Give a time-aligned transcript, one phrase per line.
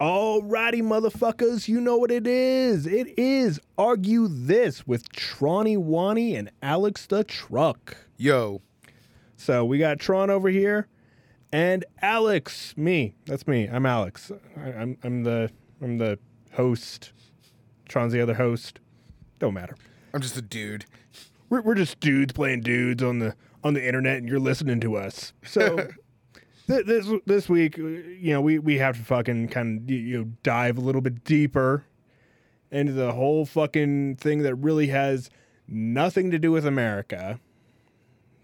[0.00, 2.86] Alrighty, motherfuckers, you know what it is.
[2.86, 7.96] It is Argue This with Tronny Wani and Alex the Truck.
[8.16, 8.62] Yo,
[9.36, 10.86] So we got Tron over here
[11.52, 13.16] and Alex, me.
[13.26, 13.66] That's me.
[13.66, 14.30] I'm Alex.
[14.56, 15.50] I, I'm I'm the
[15.82, 16.20] I'm the
[16.52, 17.12] host.
[17.88, 18.78] Tron's the other host.
[19.40, 19.74] Don't matter.
[20.14, 20.84] I'm just a dude.
[21.50, 23.34] We're we're just dudes playing dudes on the
[23.64, 25.32] on the internet, and you're listening to us.
[25.44, 25.88] So.
[26.68, 30.18] th- This this week, uh, you know, we, we have to fucking kind of you
[30.18, 31.84] know dive a little bit deeper
[32.70, 35.30] into the whole fucking thing that really has
[35.66, 37.40] nothing to do with America.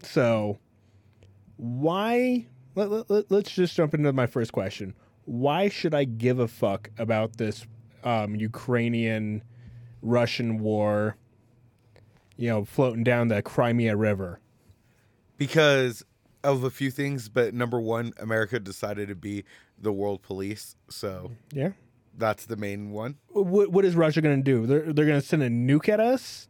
[0.01, 0.59] So,
[1.57, 2.47] why?
[2.75, 4.93] Let, let, let, us just jump into my first question.
[5.25, 7.65] Why should I give a fuck about this
[8.03, 9.43] um, Ukrainian
[10.01, 11.15] Russian war?
[12.37, 14.41] You know, floating down the Crimea River.
[15.37, 16.03] Because
[16.45, 19.43] of a few things, but number one, America decided to be
[19.77, 20.75] the world police.
[20.89, 21.71] So Yeah.
[22.17, 23.17] that's the main one.
[23.29, 24.65] What, what is Russia going to do?
[24.65, 26.47] They're, they're going to send a nuke at us?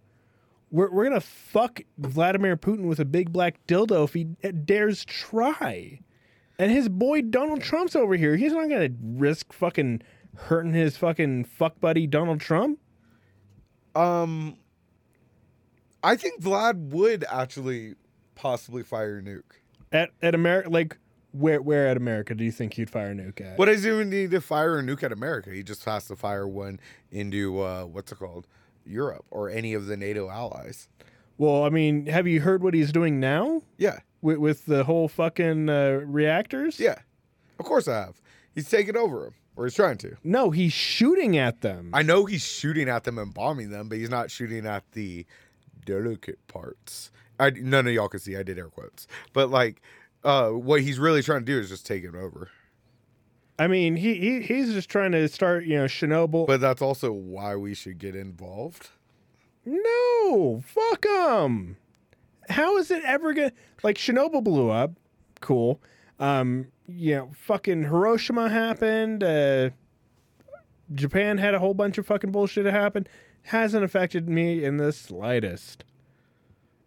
[0.71, 4.25] We're, we're going to fuck Vladimir Putin with a big black dildo if he
[4.66, 5.99] dares try.
[6.59, 8.35] And his boy Donald Trump's over here.
[8.35, 10.01] He's not going to risk fucking
[10.35, 12.79] hurting his fucking fuck buddy Donald Trump.
[13.95, 14.57] Um,
[16.03, 17.95] I think Vlad would actually
[18.35, 19.43] possibly fire a nuke.
[19.91, 20.97] At, at America, like,
[21.31, 23.58] where, where at America do you think he'd fire a nuke at?
[23.58, 25.52] What does he even need to fire a nuke at America?
[25.52, 26.80] He just has to fire one
[27.11, 28.47] into uh, what's it called,
[28.86, 30.88] Europe or any of the NATO allies.
[31.38, 35.08] Well, I mean, have you heard what he's doing now Yeah, with, with the whole
[35.09, 36.80] fucking uh, reactors?
[36.80, 37.00] yeah,
[37.59, 38.22] of course I have.
[38.53, 40.16] He's taking over them, or he's trying to.
[40.23, 41.89] No, he's shooting at them.
[41.94, 45.25] I know he's shooting at them and bombing them, but he's not shooting at the
[45.86, 47.11] delicate parts.
[47.39, 48.36] I, none of y'all can see.
[48.36, 49.81] I did air quotes, but like,
[50.23, 52.50] uh, what he's really trying to do is just take it over.
[53.58, 56.45] I mean, he, he he's just trying to start, you know, Chernobyl.
[56.47, 58.89] But that's also why we should get involved.
[59.66, 61.78] no, fuck him.
[62.50, 63.51] How is it ever gonna
[63.84, 64.91] like Chernobyl blew up?
[65.41, 65.79] Cool.
[66.19, 69.24] Um, you know, fucking Hiroshima happened.
[69.24, 69.72] Uh,
[70.94, 73.09] Japan had a whole bunch of fucking bullshit that happened.
[73.44, 75.84] Hasn't affected me in the slightest.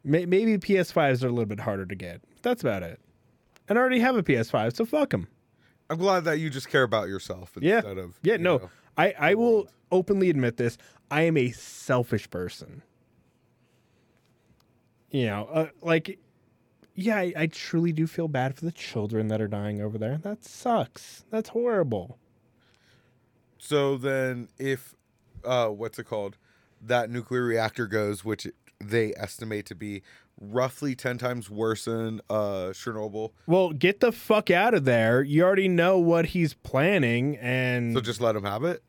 [0.08, 2.20] May- Maybe PS5s are a little bit harder to get.
[2.42, 2.98] That's about it.
[3.68, 5.28] And I already have a PS5, so fuck them.
[5.90, 7.76] I'm glad that you just care about yourself Yeah.
[7.76, 8.56] instead of Yeah, no.
[8.58, 8.70] know.
[8.96, 10.76] I, I will openly admit this.
[11.10, 12.82] I am a selfish person.
[15.10, 16.18] You know, uh, like,
[16.94, 20.18] yeah, I, I truly do feel bad for the children that are dying over there.
[20.18, 21.24] That sucks.
[21.30, 22.18] That's horrible.
[23.58, 24.94] So then, if
[25.44, 26.36] uh, what's it called,
[26.82, 28.46] that nuclear reactor goes, which
[28.80, 30.02] they estimate to be
[30.40, 33.32] roughly ten times worse than uh, Chernobyl.
[33.46, 35.22] Well, get the fuck out of there.
[35.22, 38.82] You already know what he's planning, and So just let him have it.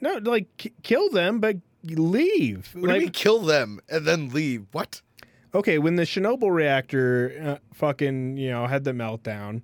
[0.00, 2.70] no, like k- kill them, but leave.
[2.74, 4.66] What do you mean kill them and then leave?
[4.72, 5.02] What?
[5.54, 9.62] okay, when the Chernobyl reactor uh, fucking, you know, had the meltdown,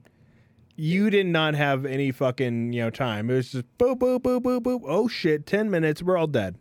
[0.76, 3.30] you did not have any fucking, you know, time.
[3.30, 4.80] It was just boop, boop, boop, boop, boop.
[4.86, 6.56] Oh shit, 10 minutes, we're all dead.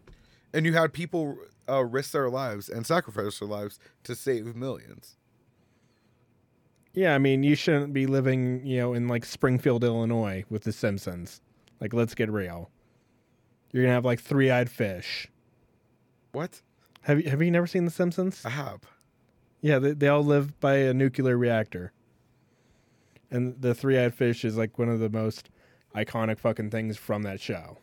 [0.53, 1.38] And you had people
[1.69, 5.18] uh, risk their lives and sacrifice their lives to save millions.
[6.94, 10.72] Yeah, I mean, you shouldn't be living, you know, in like Springfield, Illinois with The
[10.72, 11.41] Simpsons.
[11.79, 12.69] Like, let's get real.
[13.72, 15.28] You're gonna have like three-eyed fish.
[16.31, 16.62] What?
[17.02, 18.41] Have you have you never seen The Simpsons?
[18.46, 18.81] I have.
[19.62, 21.91] Yeah, they, they all live by a nuclear reactor.
[23.31, 25.50] And the three-eyed fish is like one of the most
[25.96, 27.78] iconic fucking things from that show.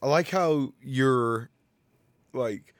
[0.00, 1.50] I like how you're
[2.32, 2.74] like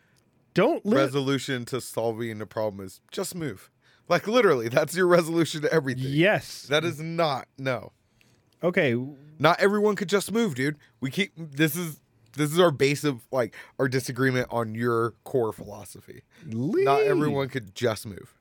[0.54, 0.98] Don't live.
[0.98, 3.70] resolution to solving the problem is just move.
[4.08, 6.04] Like literally, that's your resolution to everything.
[6.06, 6.62] yes.
[6.62, 7.92] That is not no.
[8.62, 8.96] okay.
[9.38, 10.76] Not everyone could just move, dude.
[11.00, 12.00] We keep this is
[12.36, 16.22] this is our base of like our disagreement on your core philosophy.
[16.46, 16.84] Leave.
[16.84, 18.34] Not everyone could just move.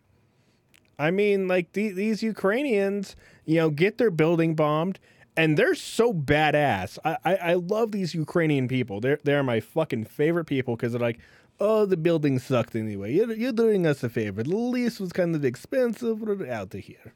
[1.00, 5.00] I mean, like the, these Ukrainians, you know, get their building bombed,
[5.36, 6.98] and they're so badass.
[7.06, 9.00] I, I, I love these Ukrainian people.
[9.00, 11.20] They're they're my fucking favorite people because they're like,
[11.60, 13.14] oh, the building sucked anyway.
[13.14, 14.44] You're, you're doing us a favor.
[14.44, 16.22] The lease was kind of expensive.
[16.22, 17.14] We're out of here.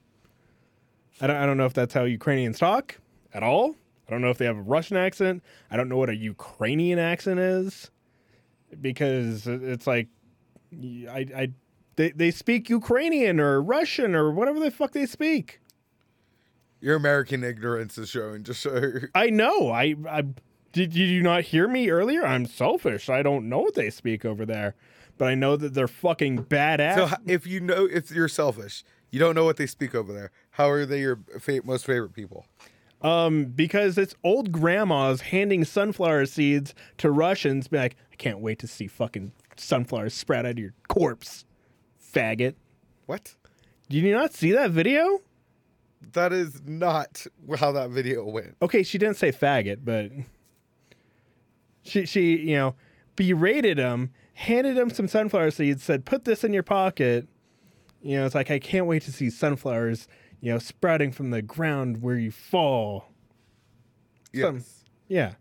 [1.19, 2.99] I don't I don't know if that's how Ukrainians talk
[3.33, 3.75] at all.
[4.07, 5.43] I don't know if they have a Russian accent.
[5.69, 7.91] I don't know what a Ukrainian accent is
[8.81, 10.07] because it's like
[10.73, 11.51] I, I
[11.95, 15.59] they, they speak Ukrainian or Russian or whatever the fuck they speak.
[16.79, 18.43] Your American ignorance is showing.
[18.43, 18.91] Just show.
[19.13, 19.69] I know.
[19.69, 20.23] I, I
[20.71, 20.91] did.
[20.91, 22.25] Did you not hear me earlier?
[22.25, 23.09] I'm selfish.
[23.09, 24.75] I don't know what they speak over there,
[25.17, 27.09] but I know that they're fucking badass.
[27.09, 30.31] So if you know if you're selfish, you don't know what they speak over there.
[30.51, 32.45] How are they your fa- most favorite people?
[33.01, 37.67] Um, because it's old grandmas handing sunflower seeds to Russians.
[37.67, 41.45] Be like, I can't wait to see fucking sunflowers sprout out of your corpse,
[42.13, 42.55] faggot.
[43.07, 43.35] What?
[43.89, 45.19] Did you not see that video?
[46.13, 47.25] That is not
[47.57, 48.55] how that video went.
[48.61, 50.11] Okay, she didn't say faggot, but
[51.83, 52.75] she she you know
[53.15, 57.27] berated him, handed him some sunflower seeds, said, "Put this in your pocket."
[58.01, 60.07] You know, it's like I can't wait to see sunflowers,
[60.39, 63.05] you know, sprouting from the ground where you fall.
[64.33, 64.45] Yes.
[64.45, 64.63] Some-
[65.07, 65.33] Yeah.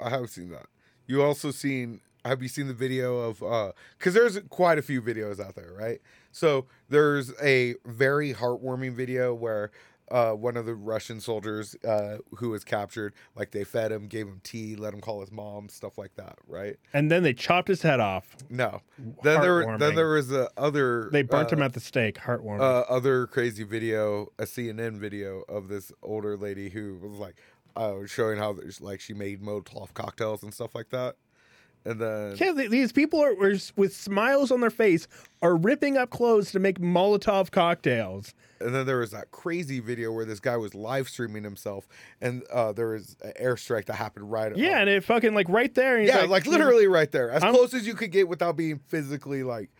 [0.00, 0.66] I have seen that.
[1.06, 5.00] You also seen have you seen the video of uh cuz there's quite a few
[5.00, 6.00] videos out there, right?
[6.32, 9.70] So there's a very heartwarming video where
[10.10, 14.26] uh one of the Russian soldiers uh who was captured, like they fed him, gave
[14.26, 16.76] him tea, let him call his mom, stuff like that, right?
[16.92, 18.36] And then they chopped his head off.
[18.48, 18.82] No.
[19.22, 22.16] Then there then there was a other They burnt uh, him at the stake.
[22.18, 22.60] Heartwarming.
[22.60, 27.36] uh, other crazy video, a CNN video of this older lady who was like
[27.76, 31.16] uh, showing how there's like she made Molotov cocktails and stuff like that.
[31.86, 35.06] And then yeah, th- these people are, are s- with smiles on their face
[35.40, 38.34] are ripping up clothes to make Molotov cocktails.
[38.60, 41.86] and then there was that crazy video where this guy was live streaming himself,
[42.20, 44.56] and uh, there was an airstrike that happened right.
[44.56, 45.96] Yeah, uh, and it fucking like right there.
[45.98, 48.56] and he's yeah, like, literally right there, as I'm- close as you could get without
[48.56, 49.70] being physically like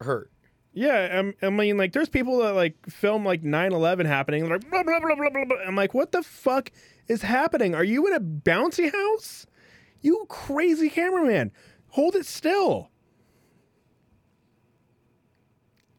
[0.00, 0.30] hurt.
[0.74, 4.82] Yeah, I'm, I mean, like, there's people that like film like 9/11 happening, like blah
[4.82, 5.44] blah blah blah blah.
[5.44, 5.56] blah.
[5.66, 6.72] I'm like, what the fuck
[7.08, 7.74] is happening?
[7.74, 9.46] Are you in a bouncy house?
[10.02, 11.52] You crazy cameraman,
[11.88, 12.90] hold it still.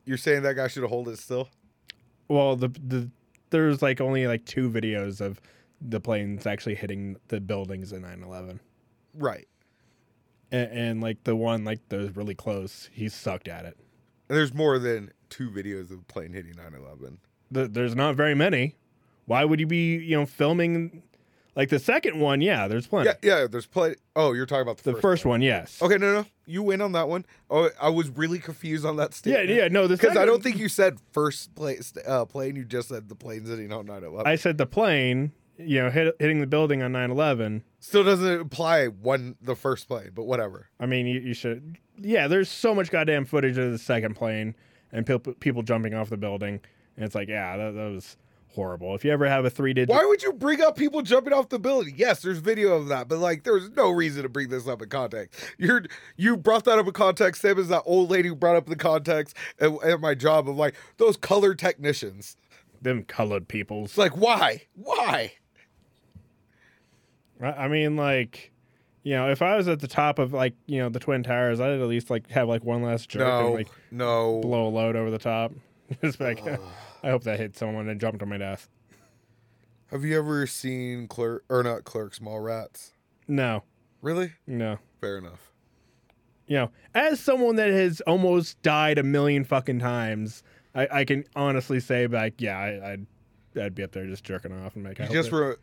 [0.06, 1.50] You're saying that guy should have hold it still?
[2.28, 3.10] Well, the the
[3.50, 5.40] there's like only like two videos of
[5.80, 8.60] the planes actually hitting the buildings in 9/11,
[9.16, 9.48] Right.
[10.52, 13.78] and, and like the one like that was really close, he sucked at it.
[14.30, 17.18] And there's more than two videos of the plane hitting 9/11.
[17.52, 18.76] The, there's not very many.
[19.26, 21.04] Why would you be you know filming?
[21.56, 23.10] Like the second one, yeah, there's plenty.
[23.10, 23.48] Yeah, yeah.
[23.48, 23.96] There's plenty.
[24.16, 25.82] Oh, you're talking about the, the first one, yes.
[25.82, 27.26] Okay, no, no, you win on that one.
[27.50, 29.32] Oh, I was really confused on that step.
[29.32, 29.58] Yeah, statement.
[29.58, 32.56] yeah, no, Because I don't think you said first place uh, plane.
[32.56, 34.26] You just said the plane's hitting on 9/11.
[34.26, 37.62] I said the plane, you know, hit, hitting the building on 9/11.
[37.80, 40.70] Still doesn't apply one the first plane, but whatever.
[40.80, 41.78] I mean, you, you should.
[41.98, 44.56] Yeah, there's so much goddamn footage of the second plane
[44.92, 46.62] and people people jumping off the building,
[46.96, 48.18] and it's like, yeah, that, that was
[48.54, 48.94] horrible.
[48.96, 51.50] If you ever have a three digit, Why would you bring up people jumping off
[51.50, 51.94] the building?
[51.98, 54.90] Yes, there's video of that, but like, there's no reason to bring this up in
[54.90, 55.40] context.
[55.58, 55.84] You're
[56.18, 58.76] you brought that up in context, same as that old lady who brought up the
[58.76, 62.36] context at, at my job of like those color technicians.
[62.82, 63.92] them colored peoples.
[63.92, 65.34] It's like, why, why?
[67.42, 68.52] I mean, like,
[69.04, 71.60] you know, if I was at the top of like you know the twin towers,
[71.60, 74.40] I'd at least like have like one last jerk and No, like no.
[74.42, 75.52] blow a load over the top.
[76.04, 76.40] Just like,
[77.04, 78.70] I hope that hit someone and jumped on my death.
[79.92, 82.92] Have you ever seen clerk or not clerks, Mallrats?
[83.28, 83.64] No,
[84.02, 84.34] Really?
[84.48, 84.80] no.
[85.00, 85.52] Fair enough.
[86.48, 90.44] you know, as someone that has almost died a million fucking times,
[90.76, 93.06] I, I can honestly say, like, yeah, I, I'd,
[93.62, 94.98] I'd be up there just jerking off and make.
[95.00, 95.56] You just re-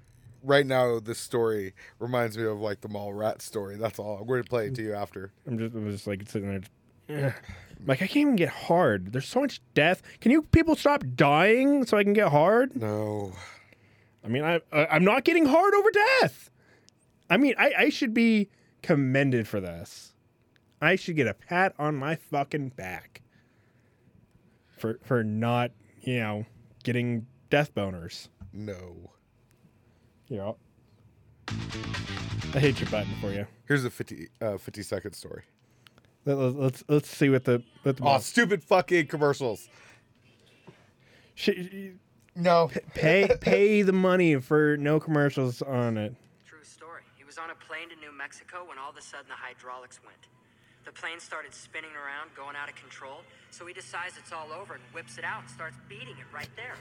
[0.42, 3.76] right now, this story reminds me of like the mall rat story.
[3.76, 4.18] That's all.
[4.20, 5.32] I'm going to play it to you after.
[5.46, 6.60] I'm just, I'm just like sitting there.
[7.10, 7.32] Ugh.
[7.86, 9.12] Like I can't even get hard.
[9.12, 10.02] There's so much death.
[10.20, 12.76] Can you people stop dying so I can get hard?
[12.76, 13.32] No.
[14.24, 16.50] I mean, I, I I'm not getting hard over death.
[17.30, 18.48] I mean, I, I should be
[18.82, 20.14] commended for this.
[20.82, 23.22] I should get a pat on my fucking back
[24.76, 25.70] for for not
[26.02, 26.46] you know
[26.84, 28.28] getting death boners.
[28.52, 29.10] No.
[30.28, 30.56] You know,
[31.48, 33.46] I hate your button for you.
[33.66, 35.42] Here's a 50, uh, 50 second story.
[36.26, 39.68] Let, us let's let's see what the what the Oh, stupid fucking commercials.
[41.34, 41.94] Sh-
[42.36, 42.70] No.
[42.94, 46.14] pay pay the money for no commercials on it.
[46.46, 47.02] True story.
[47.16, 50.00] He was on a plane to New Mexico when all of a sudden the hydraulics
[50.04, 50.18] went.
[50.84, 54.74] The plane started spinning around, going out of control, so he decides it's all over
[54.80, 56.72] and whips it out and starts beating it right there.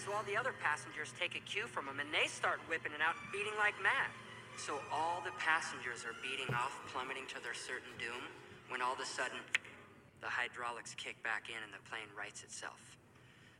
[0.00, 3.00] So all the other passengers take a cue from him and they start whipping it
[3.04, 4.08] out and beating like mad.
[4.56, 8.24] So all the passengers are beating off, plummeting to their certain doom,
[8.68, 9.38] when all of a sudden
[10.20, 12.96] the hydraulics kick back in and the plane rights itself.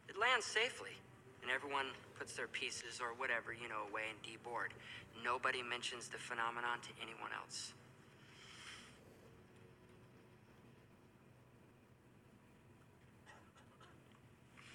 [0.09, 0.95] It lands safely,
[1.43, 1.87] and everyone
[2.19, 4.75] puts their pieces or whatever, you know, away and deboard.
[5.25, 7.73] Nobody mentions the phenomenon to anyone else.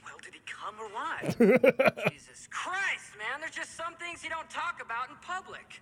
[0.03, 1.35] Well, did he come or what?
[2.11, 5.81] Jesus Christ, man, there's just some things you don't talk about in public.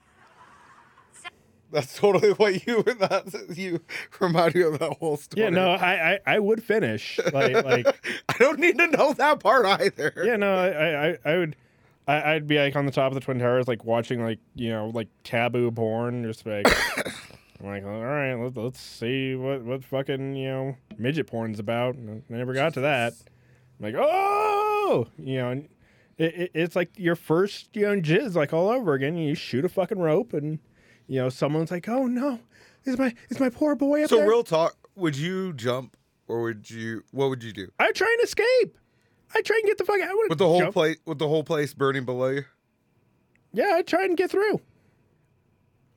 [1.72, 3.82] That's totally what you were that you
[4.20, 5.44] remind me of that whole story.
[5.44, 7.88] Yeah, no, I I, I would finish like like
[8.30, 10.14] I don't need to know that part either.
[10.26, 11.56] yeah no I, I I would
[12.10, 14.70] I, I'd be like on the top of the twin towers, like watching like you
[14.70, 16.68] know like taboo porn, just like.
[17.62, 21.96] I'm like, all right, let, let's see what what fucking you know midget porn's about.
[21.96, 23.14] I never got to that.
[23.80, 25.52] I'm like, oh, you know,
[26.18, 29.16] it, it, it's like your first you know jizz like all over again.
[29.16, 30.58] You shoot a fucking rope, and
[31.10, 32.40] you know someone's like, oh no,
[32.86, 34.26] is my is my poor boy up So there?
[34.26, 35.98] So real talk, would you jump
[36.30, 37.04] or would you?
[37.12, 38.78] What would you do I try and escape.
[39.36, 40.10] I try and get the fuck out.
[40.30, 40.74] With the whole jump.
[40.74, 40.98] place?
[41.06, 42.46] With the whole place burning below you?
[43.52, 44.62] Yeah, I try and get through.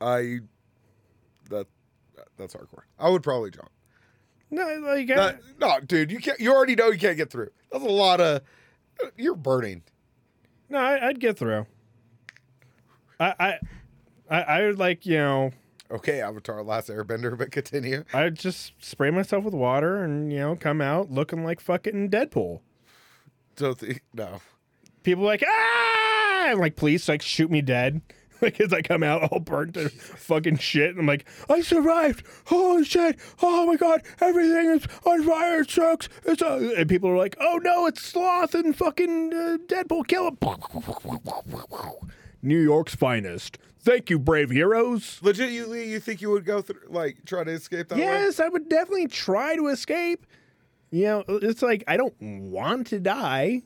[0.01, 0.41] I
[1.51, 1.67] that
[2.37, 2.83] that's hardcore.
[2.99, 3.71] I would probably jump.
[4.51, 6.41] No, like uh, I- That- no, dude, you can't.
[6.41, 7.51] You already know you can't get through.
[7.71, 8.43] That's a lot of.
[9.17, 9.83] You're burning.
[10.69, 11.67] no, I, I'd get through.
[13.19, 13.59] I, I,
[14.33, 15.53] I, I would like you know,
[15.91, 18.05] Okay, Avatar: Last Airbender, but continue.
[18.15, 22.61] I'd just spray myself with water and you know come out looking like fucking Deadpool.
[23.57, 24.41] So the, no,
[25.03, 28.01] People like ah, and like police like shoot me dead.
[28.43, 32.27] Like as I come out all burnt to fucking shit, and I'm like, I survived.
[32.47, 33.17] Holy shit!
[33.41, 35.61] Oh my god, everything is on fire.
[35.61, 36.09] It sucks.
[36.25, 40.09] It's uh, and people are like, Oh no, it's Sloth and fucking uh, Deadpool.
[40.09, 40.39] Kill him.
[42.43, 43.59] New York's finest.
[43.83, 45.19] Thank you, brave heroes.
[45.23, 48.05] legitimately, you think you would go through, like, try to escape that way?
[48.05, 50.25] Yes, I would definitely try to escape.
[50.91, 53.63] You know, it's like I don't want to die.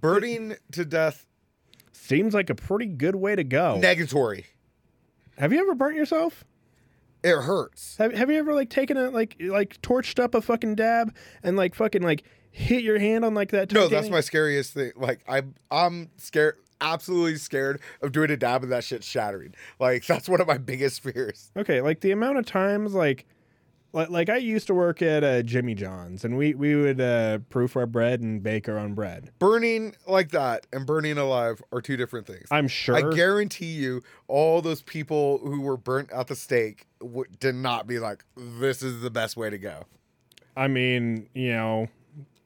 [0.00, 1.26] Burning to death,
[1.92, 3.78] Seems like a pretty good way to go.
[3.82, 4.44] negatory.
[5.38, 6.44] Have you ever burnt yourself?
[7.22, 7.96] It hurts.
[7.96, 11.56] Have, have you ever like taken a like like torched up a fucking dab and
[11.56, 13.72] like fucking like hit your hand on like that?
[13.72, 14.92] No, that's my scariest thing.
[14.96, 16.58] Like, I, I'm scared,
[16.92, 19.54] absolutely scared of doing a dab and that shit shattering.
[19.78, 21.50] Like, that's one of my biggest fears.
[21.56, 23.26] Okay, like the amount of times like
[23.94, 27.76] like, I used to work at uh, Jimmy John's and we we would uh, proof
[27.76, 29.30] our bread and bake our own bread.
[29.38, 32.46] Burning like that and burning alive are two different things.
[32.50, 32.96] I'm sure.
[32.96, 37.86] I guarantee you, all those people who were burnt at the stake w- did not
[37.86, 39.84] be like, "This is the best way to go."
[40.56, 41.88] I mean, you know,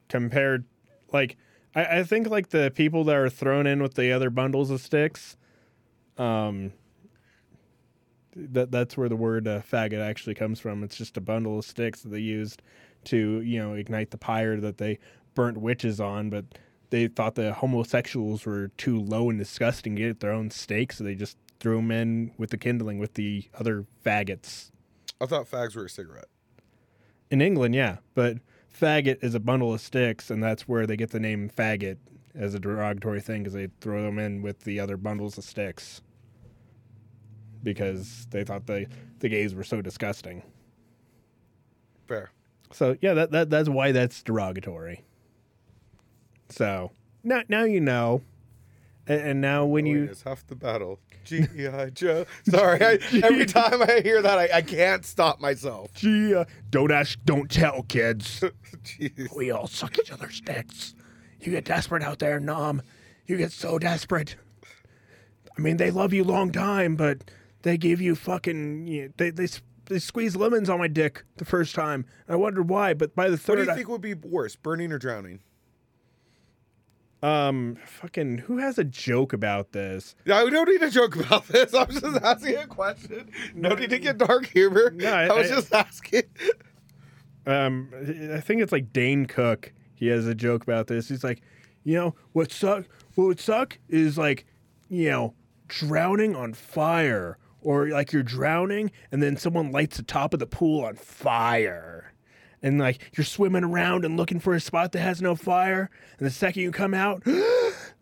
[0.07, 0.65] compared,
[1.11, 1.37] like,
[1.79, 4.81] I, I think like the people that are thrown in with the other bundles of
[4.81, 5.37] sticks,
[6.17, 6.73] um,
[8.35, 10.83] that that's where the word uh, faggot actually comes from.
[10.83, 12.61] It's just a bundle of sticks that they used
[13.05, 14.99] to, you know, ignite the pyre that they
[15.35, 16.45] burnt witches on, but
[16.89, 21.03] they thought the homosexuals were too low and disgusting to get their own stake, so
[21.03, 24.71] they just threw them in with the kindling with the other faggots.
[25.21, 26.27] I thought fags were a cigarette.
[27.29, 28.37] In England, yeah, but
[28.73, 31.97] faggot is a bundle of sticks, and that's where they get the name faggot
[32.35, 36.01] as a derogatory thing because they throw them in with the other bundles of sticks
[37.63, 38.87] because they thought the
[39.19, 40.43] the gays were so disgusting.
[42.07, 42.31] Fair.
[42.71, 45.03] So yeah, that, that that's why that's derogatory.
[46.49, 46.91] So
[47.23, 48.21] now now you know,
[49.09, 50.99] and, and now when Knowing you is half the battle.
[51.25, 51.89] G.I.
[51.89, 52.25] Joe.
[52.49, 55.93] Sorry, I, every time I hear that, I, I can't stop myself.
[55.93, 58.41] gee, uh, don't ask, don't tell, kids.
[58.83, 59.35] Jeez.
[59.35, 60.95] We all suck each other's dicks.
[61.41, 62.81] You get desperate out there, Nom.
[63.27, 64.37] You get so desperate.
[65.57, 67.29] I mean, they love you long time, but
[67.63, 68.87] they give you fucking.
[68.87, 72.05] You they they s- they squeeze lemons on my dick the first time.
[72.27, 74.13] I wondered why, but by the third, What do third, you I- think would be
[74.13, 75.41] worse, burning or drowning?
[77.21, 80.15] Um, fucking, who has a joke about this?
[80.25, 81.73] I don't need to joke about this.
[81.73, 83.29] I was just asking a question.
[83.53, 84.91] No need to get dark humor.
[84.91, 86.23] No, I- I, was I- just asking.
[87.45, 87.89] Um,
[88.33, 89.73] I think it's like Dane Cook.
[89.95, 91.09] He has a joke about this.
[91.09, 91.41] He's like,
[91.83, 92.85] you know, what suck?
[93.15, 94.45] What would suck is like,
[94.89, 95.33] you know,
[95.67, 100.45] drowning on fire, or like you're drowning and then someone lights the top of the
[100.47, 102.08] pool on fire,
[102.61, 106.25] and like you're swimming around and looking for a spot that has no fire, and
[106.25, 107.23] the second you come out.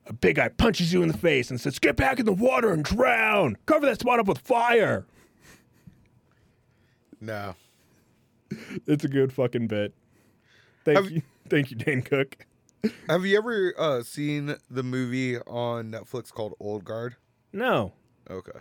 [0.10, 2.72] A big guy punches you in the face and says, "Get back in the water
[2.72, 3.58] and drown.
[3.66, 5.06] Cover that spot up with fire."
[7.20, 7.56] No.
[8.86, 9.94] It's a good fucking bit.
[10.86, 12.38] Thank Have- you, thank you, Dane Cook.
[13.10, 17.18] Have you ever uh, seen the movie on Netflix called Old Guard?
[17.52, 17.92] No,
[18.30, 18.52] Okay.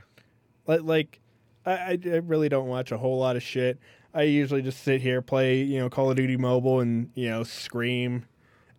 [0.67, 1.21] like,
[1.65, 3.79] I I really don't watch a whole lot of shit.
[4.17, 7.43] I usually just sit here, play, you know, Call of Duty Mobile, and you know,
[7.43, 8.25] scream,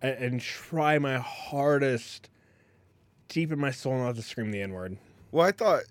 [0.01, 2.29] and, and try my hardest,
[3.27, 4.97] deep in my soul, not to scream the N word.
[5.31, 5.83] Well, I thought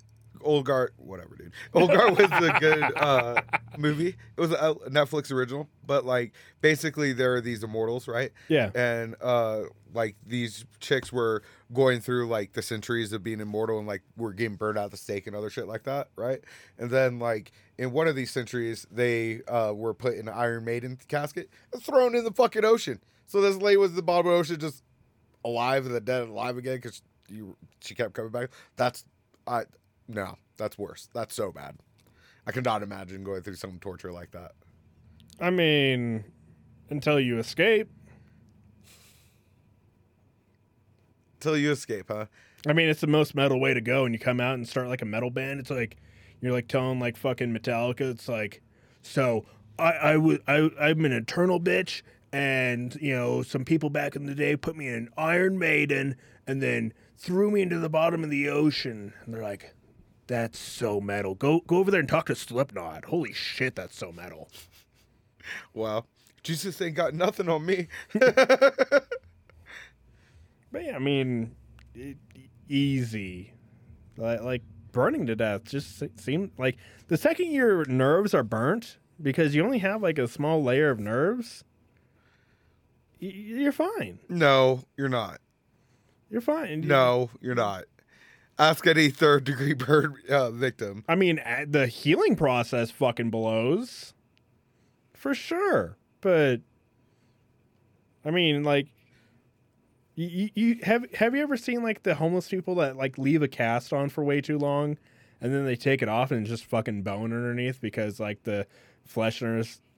[0.46, 1.52] Old Guard, whatever, dude.
[1.74, 3.42] Old Guard was a good uh,
[3.76, 4.16] movie.
[4.36, 8.30] It was a Netflix original, but like basically there are these immortals, right?
[8.48, 9.62] Yeah, And uh,
[9.92, 14.32] like these chicks were going through like the centuries of being immortal and like were
[14.32, 16.40] getting burned out the stake and other shit like that, right?
[16.78, 20.64] And then like in one of these centuries, they uh, were put in an Iron
[20.64, 23.00] Maiden casket and thrown in the fucking ocean.
[23.26, 24.84] So this lady was at the bottom of the ocean just
[25.44, 28.50] alive and then dead and alive again because you she kept coming back.
[28.76, 29.04] That's
[29.46, 29.64] I
[30.08, 31.08] no, that's worse.
[31.14, 31.76] That's so bad.
[32.46, 34.52] I cannot imagine going through some torture like that.
[35.40, 36.24] I mean,
[36.90, 37.90] until you escape.
[41.38, 42.26] Until you escape, huh?
[42.66, 44.88] I mean, it's the most metal way to go, and you come out and start
[44.88, 45.60] like a metal band.
[45.60, 45.96] It's like
[46.40, 48.02] you're like telling like fucking Metallica.
[48.02, 48.62] It's like,
[49.02, 49.44] so
[49.78, 50.14] I
[50.48, 54.76] I I'm an eternal bitch, and you know some people back in the day put
[54.76, 59.12] me in an Iron Maiden, and then threw me into the bottom of the ocean.
[59.24, 59.74] And they're like,
[60.26, 61.34] that's so metal.
[61.34, 63.04] Go go over there and talk to Slipknot.
[63.06, 64.48] Holy shit, that's so metal.
[65.74, 66.06] Well,
[66.42, 67.88] Jesus ain't got nothing on me.
[70.72, 71.54] But yeah, I mean,
[71.94, 72.16] it,
[72.68, 73.52] easy.
[74.16, 76.76] Like, like burning to death just se- seemed like
[77.08, 80.98] the second your nerves are burnt because you only have like a small layer of
[80.98, 81.64] nerves.
[83.22, 84.18] y- You're fine.
[84.28, 85.40] no, you're not.
[86.28, 86.80] You're fine.
[86.80, 87.84] No, you're not.
[88.58, 91.04] Ask any third degree burn uh, victim.
[91.08, 94.14] I mean, the healing process fucking blows.
[95.14, 95.96] For sure.
[96.20, 96.60] But
[98.24, 98.88] I mean, like
[100.14, 103.48] you, you, have have you ever seen like the homeless people that like leave a
[103.48, 104.96] cast on for way too long
[105.40, 108.66] and then they take it off and just fucking bone underneath because like the
[109.04, 109.42] flesh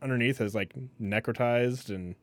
[0.02, 2.14] underneath has like necrotized and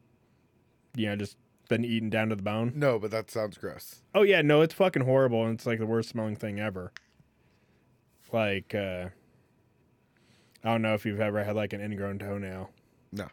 [0.95, 2.73] you know just been eaten down to the bone.
[2.75, 4.01] No, but that sounds gross.
[4.13, 6.91] Oh yeah, no, it's fucking horrible and it's like the worst smelling thing ever.
[8.31, 9.09] Like uh
[10.63, 12.71] I don't know if you've ever had like an ingrown toenail.
[13.11, 13.27] No.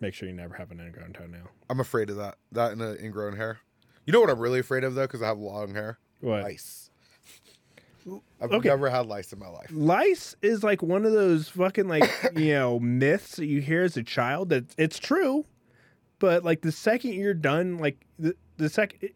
[0.00, 1.48] Make sure you never have an ingrown toenail.
[1.70, 2.36] I'm afraid of that.
[2.52, 3.58] That and the ingrown hair.
[4.04, 5.98] You know what I'm really afraid of though, because I have long hair.
[6.20, 6.42] What?
[6.42, 6.90] Lice.
[8.40, 8.68] I've Okay.
[8.68, 9.68] never had lice in my life.
[9.72, 12.04] Lice is like one of those fucking like
[12.36, 15.44] you know myths that you hear as a child that it's true,
[16.18, 19.10] but like the second you're done, like the the second,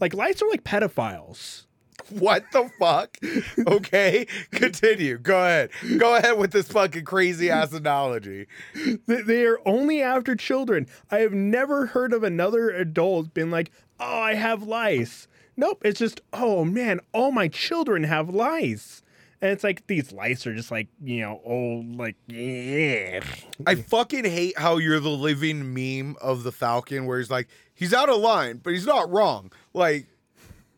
[0.00, 1.66] like lice are like pedophiles.
[2.08, 3.16] What the fuck?
[3.66, 5.18] Okay, continue.
[5.18, 5.70] Go ahead.
[5.98, 8.46] Go ahead with this fucking crazy ass analogy.
[9.06, 10.86] They, they are only after children.
[11.10, 16.00] I have never heard of another adult being like, "Oh, I have lice." Nope, it's
[16.00, 19.02] just, "Oh man, all my children have lice."
[19.42, 23.20] And it's like these lice are just like, you know, old like yeah.
[23.66, 27.92] I fucking hate how you're the living meme of the Falcon, where he's like, he's
[27.92, 29.50] out of line, but he's not wrong.
[29.74, 30.06] Like,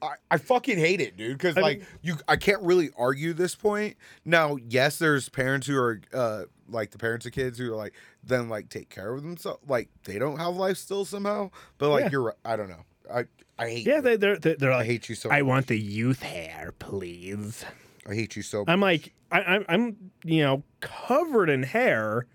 [0.00, 1.36] I, I fucking hate it, dude.
[1.36, 3.96] Because like mean- you, I can't really argue this point.
[4.24, 7.92] Now, yes, there's parents who are uh like the parents of kids who are like
[8.22, 9.60] then like take care of themselves.
[9.68, 11.50] Like they don't have life still somehow.
[11.76, 12.10] But like Yeah.
[12.12, 12.34] you're, right.
[12.46, 12.84] I don't know.
[13.12, 13.24] I
[13.58, 13.86] I hate.
[13.86, 14.00] Yeah, you.
[14.00, 15.30] they they're they're, they're I hate you so.
[15.30, 15.48] I much.
[15.48, 17.62] want the youth hair, please.
[18.08, 18.60] I hate you so.
[18.60, 18.68] Much.
[18.68, 22.26] I'm like, I, I'm, I'm, you know, covered in hair,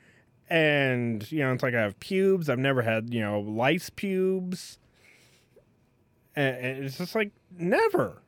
[0.50, 2.50] and you know, it's like I have pubes.
[2.50, 4.80] I've never had, you know, lice pubes,
[6.36, 8.22] and, and it's just like never.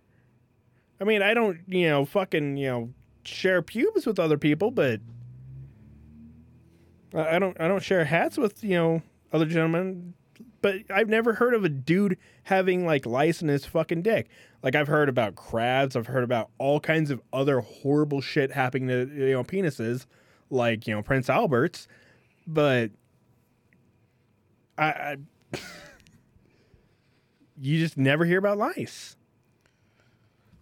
[0.99, 2.89] I mean, I don't, you know, fucking, you know,
[3.23, 5.01] share pubes with other people, but
[7.13, 9.01] I don't, I don't share hats with, you know,
[9.33, 10.13] other gentlemen.
[10.61, 14.29] But I've never heard of a dude having like lice in his fucking dick.
[14.61, 18.87] Like I've heard about crabs, I've heard about all kinds of other horrible shit happening
[18.89, 20.05] to you know penises,
[20.49, 21.87] like you know Prince Albert's,
[22.45, 22.91] but
[24.77, 25.17] I, I
[27.59, 29.15] you just never hear about lice.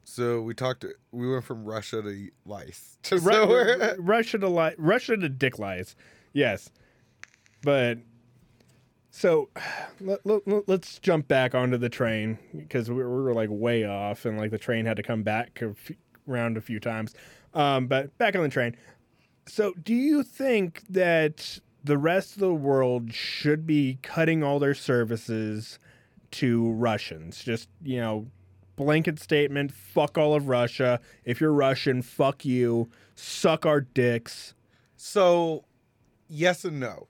[0.03, 0.85] so we talked.
[1.11, 2.97] We went from Russia to lice.
[3.03, 4.75] Just Ru- so Russia to lice.
[4.77, 5.95] Russia to dick lice,
[6.33, 6.69] yes,
[7.63, 7.97] but
[9.11, 9.49] so
[9.99, 14.25] let, let, us jump back onto the train because we we were like way off
[14.25, 15.61] and like the train had to come back
[16.27, 17.13] around a few times.
[17.53, 18.75] Um, but back on the train.
[19.47, 24.75] So, do you think that the rest of the world should be cutting all their
[24.75, 25.79] services
[26.31, 27.43] to Russians?
[27.43, 28.27] Just, you know,
[28.75, 30.99] blanket statement fuck all of Russia.
[31.25, 32.89] If you're Russian, fuck you.
[33.15, 34.53] Suck our dicks.
[34.95, 35.65] So,
[36.27, 37.08] yes and no.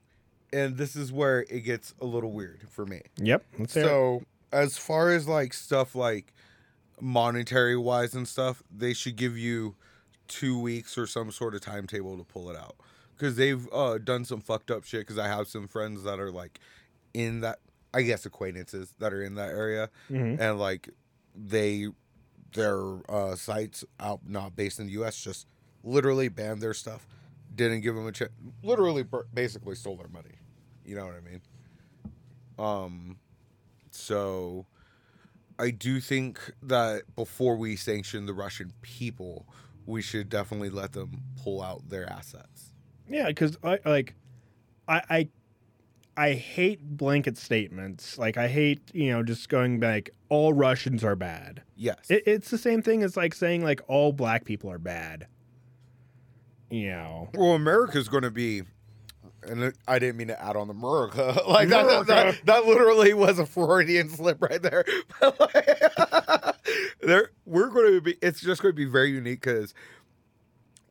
[0.51, 3.01] And this is where it gets a little weird for me.
[3.17, 3.43] Yep.
[3.67, 6.33] So, as far as like stuff like
[6.99, 9.75] monetary wise and stuff, they should give you
[10.27, 12.75] two weeks or some sort of timetable to pull it out.
[13.15, 15.01] Because they've uh, done some fucked up shit.
[15.01, 16.59] Because I have some friends that are like
[17.13, 17.59] in that,
[17.93, 19.89] I guess, acquaintances that are in that area.
[20.09, 20.39] Mhm.
[20.39, 20.89] And like
[21.35, 21.87] they,
[22.53, 25.45] their uh, sites out not based in the US just
[25.83, 27.05] literally banned their stuff.
[27.55, 28.31] Didn't give them a chance.
[28.63, 30.38] Literally, basically stole their money.
[30.89, 31.41] You know what I mean?
[32.57, 33.17] Um,
[33.91, 34.65] so
[35.59, 39.45] I do think that before we sanction the Russian people,
[39.85, 42.73] we should definitely let them pull out their assets.
[43.07, 44.15] Yeah, because I like,
[44.87, 45.29] I, I,
[46.17, 48.17] I hate blanket statements.
[48.17, 51.61] Like I hate you know just going like all Russians are bad.
[51.75, 52.09] Yes.
[52.09, 55.27] It, it's the same thing as like saying like all black people are bad.
[56.71, 57.29] You know.
[57.35, 58.61] well, America's going to be,
[59.43, 61.41] and I didn't mean to add on the America.
[61.47, 64.85] like that, that, that, that literally was a Freudian slip right there.
[67.01, 68.17] There, we're going to be.
[68.21, 69.73] It's just going to be very unique because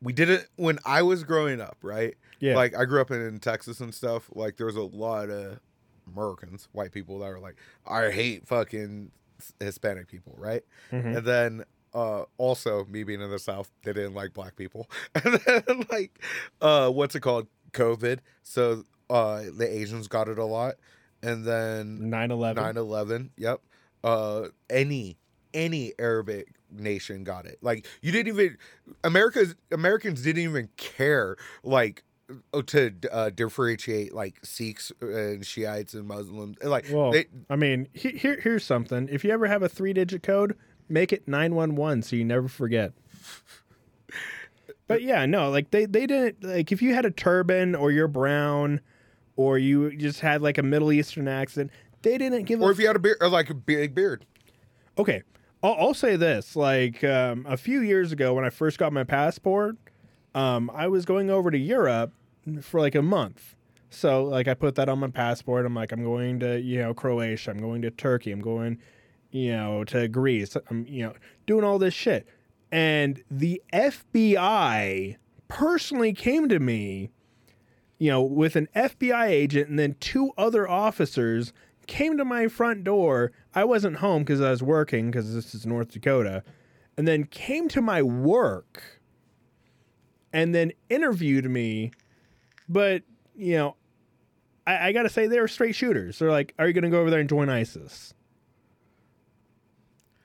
[0.03, 2.15] we didn't when I was growing up, right?
[2.41, 2.57] Yeah.
[2.57, 4.31] Like I grew up in Texas and stuff.
[4.35, 5.61] Like there was a lot of
[6.13, 7.57] Americans, white people that were like,
[7.87, 9.11] I hate fucking
[9.61, 10.63] Hispanic people, right?
[10.91, 11.19] Mhm.
[11.19, 14.89] And then uh also me being in the South, they didn't like black people.
[15.15, 16.19] And then like
[16.61, 17.47] uh what's it called?
[17.73, 18.19] COVID.
[18.43, 20.75] So uh the Asians got it a lot.
[21.23, 22.55] And then 9/11.
[22.75, 23.61] 9-11 yep
[24.05, 25.17] uh any
[25.53, 28.57] any arabic nation got it like you didn't even
[29.03, 32.05] america's americans didn't even care like
[32.53, 37.89] uh, to uh, differentiate like sikhs and shiites and muslims like Well, they, I mean,
[37.95, 39.09] he- here here's something.
[39.11, 40.55] If you ever have a three digit code,
[40.89, 42.93] make it 911 so you never forget.
[44.89, 48.09] But yeah, no, like they they didn't like if you had a turban or you're
[48.09, 48.81] brown
[49.37, 51.71] or you just had like a Middle Eastern accent,
[52.03, 54.25] they didn't give or if you had a beard or like a big beard
[54.99, 55.23] Okay,
[55.63, 59.05] I'll, I'll say this: like um, a few years ago, when I first got my
[59.05, 59.77] passport,
[60.35, 62.13] um, I was going over to Europe
[62.61, 63.55] for like a month.
[63.91, 65.65] So like I put that on my passport.
[65.65, 67.53] I'm like, I'm going to you know Croatia.
[67.53, 68.33] I'm going to Turkey.
[68.33, 68.79] I'm going,
[69.31, 70.57] you know, to Greece.
[70.69, 71.15] I'm you know
[71.47, 72.27] doing all this shit.
[72.71, 75.17] And the FBI
[75.49, 77.11] personally came to me,
[77.99, 81.53] you know, with an FBI agent and then two other officers
[81.87, 83.33] came to my front door.
[83.55, 86.45] I wasn't home because I was working because this is North Dakota,
[86.97, 89.01] and then came to my work
[90.33, 91.91] and then interviewed me.
[92.69, 93.03] But,
[93.35, 93.77] you know,
[94.67, 96.19] I, I got to say, they were straight shooters.
[96.19, 98.15] They're like, Are you going to go over there and join ISIS?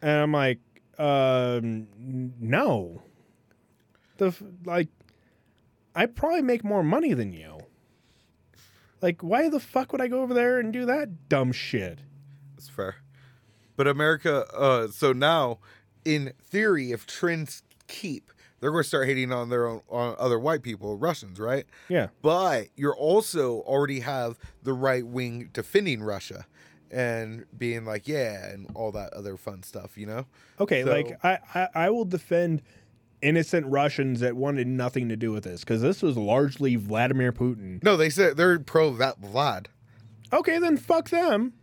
[0.01, 0.60] And I'm like,
[0.97, 1.88] um,
[2.39, 3.01] no.
[4.17, 4.89] The like,
[5.95, 7.60] I probably make more money than you.
[9.01, 11.99] Like, why the fuck would I go over there and do that dumb shit?
[12.56, 12.95] That's fair.
[13.75, 15.60] But America, uh, so now,
[16.06, 20.39] in theory, if trends keep, they're going to start hating on their own on other
[20.39, 21.65] white people, Russians, right?
[21.89, 22.08] Yeah.
[22.21, 26.45] But you're also already have the right wing defending Russia
[26.93, 30.25] and being like, yeah, and all that other fun stuff, you know?
[30.60, 32.62] Okay, So- like I, I, I will defend
[33.21, 37.82] innocent Russians that wanted nothing to do with this because this was largely Vladimir Putin.
[37.84, 39.67] No, they said they're pro Vlad.
[40.32, 41.53] Okay, then fuck them.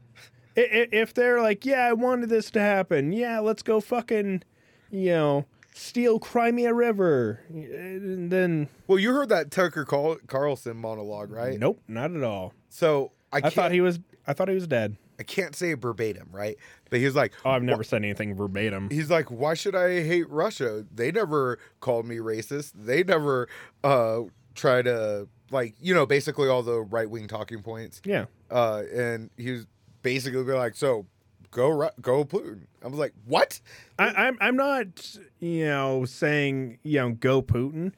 [0.56, 3.12] If they're like, yeah, I wanted this to happen.
[3.12, 4.42] Yeah, let's go fucking,
[4.90, 7.40] you know, steal Crimea River.
[7.48, 11.58] And then, Well, you heard that Tucker Carl- Carlson monologue, right?
[11.58, 12.52] nope, not at all.
[12.68, 14.00] So I, I thought he was.
[14.26, 14.96] I thought he was dead.
[15.20, 16.56] I can't say verbatim, right?
[16.88, 18.88] But he was like, Oh, I've never said anything verbatim.
[18.90, 20.86] he's like, why should I hate Russia?
[20.94, 22.72] They never called me racist.
[22.74, 23.46] They never
[23.84, 24.22] uh
[24.54, 28.00] try to like, you know, basically all the right wing talking points.
[28.04, 28.24] Yeah.
[28.50, 29.66] Uh, and he was
[30.02, 31.04] basically be like, so
[31.50, 32.62] go Ru- go Putin.
[32.82, 33.60] I was like, what?
[33.98, 37.92] I, I'm I'm not you know saying you know go Putin,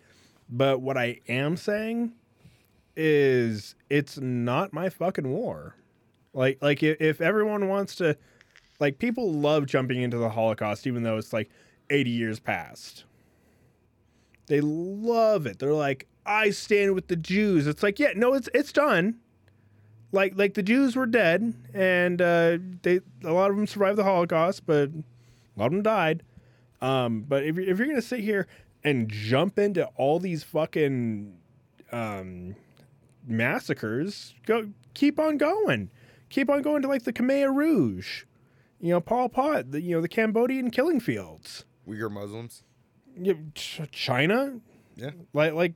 [0.51, 2.15] but what I am saying
[2.97, 5.77] is it's not my fucking war.
[6.35, 8.16] Like like if, everyone wants to,
[8.81, 11.51] like people love jumping into the Holocaust even though it's like
[11.90, 13.05] 80 years past.
[14.47, 15.59] They love it.
[15.59, 17.66] They're like I stand with the Jews.
[17.66, 19.18] It's like yeah no it's it's done.
[20.11, 24.05] Like like the Jews were dead and uh, they a lot of them survived the
[24.05, 26.23] Holocaust, but a lot of them died.
[26.81, 28.47] Um, but if you're, if you're gonna sit here
[28.85, 31.35] and jump into all these fucking
[31.92, 32.57] um,
[33.27, 35.90] massacres, go keep on going,
[36.33, 38.25] keep on going to like the Khmer Rouge,
[38.81, 42.64] you know, Pol Pot, the you know the Cambodian killing fields, Uyghur Muslims.
[43.55, 44.59] China,
[44.97, 45.11] Yeah.
[45.33, 45.75] like like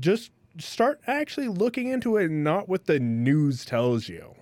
[0.00, 4.34] just start actually looking into it, and not what the news tells you.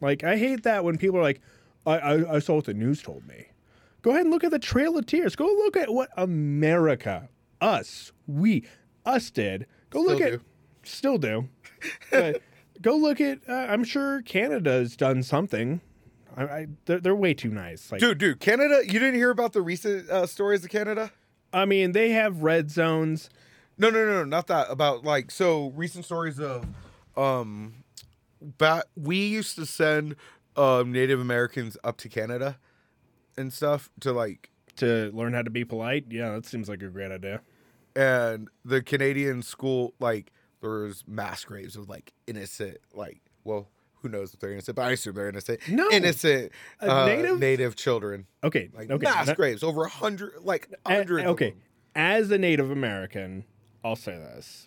[0.00, 1.40] Like I hate that when people are like,
[1.86, 3.46] I I, I saw what the news told me.
[4.02, 5.36] Go ahead and look at the Trail of Tears.
[5.36, 7.28] Go look at what America,
[7.60, 8.64] us, we,
[9.06, 9.66] us did.
[9.90, 10.44] Go look Still at, do.
[10.82, 11.48] still do.
[12.10, 12.42] But
[12.82, 13.38] go look at.
[13.48, 15.80] Uh, I'm sure Canada's done something.
[16.36, 17.90] I, I they're, they're way too nice.
[17.92, 21.12] Like, Dude, dude, Canada, you didn't hear about the recent uh, stories of Canada?
[21.52, 23.28] I mean, they have red zones.
[23.78, 24.70] No, no, no, no, not that.
[24.70, 26.66] About like so recent stories of
[27.16, 27.84] um
[28.40, 30.16] bat we used to send
[30.56, 32.58] um Native Americans up to Canada
[33.36, 36.06] and stuff to like to learn how to be polite.
[36.08, 37.40] Yeah, that seems like a great idea.
[37.94, 43.68] and the Canadian school like there was mass graves of like innocent like well
[44.00, 45.60] who knows if they're innocent, but I assume they're innocent.
[45.68, 45.88] No.
[45.92, 47.38] innocent uh, native?
[47.38, 49.04] native children, Okay, like okay.
[49.04, 51.26] mass graves, over a hundred, like hundred.
[51.26, 51.54] okay.
[51.94, 53.44] As a Native American,
[53.84, 54.66] I'll say this: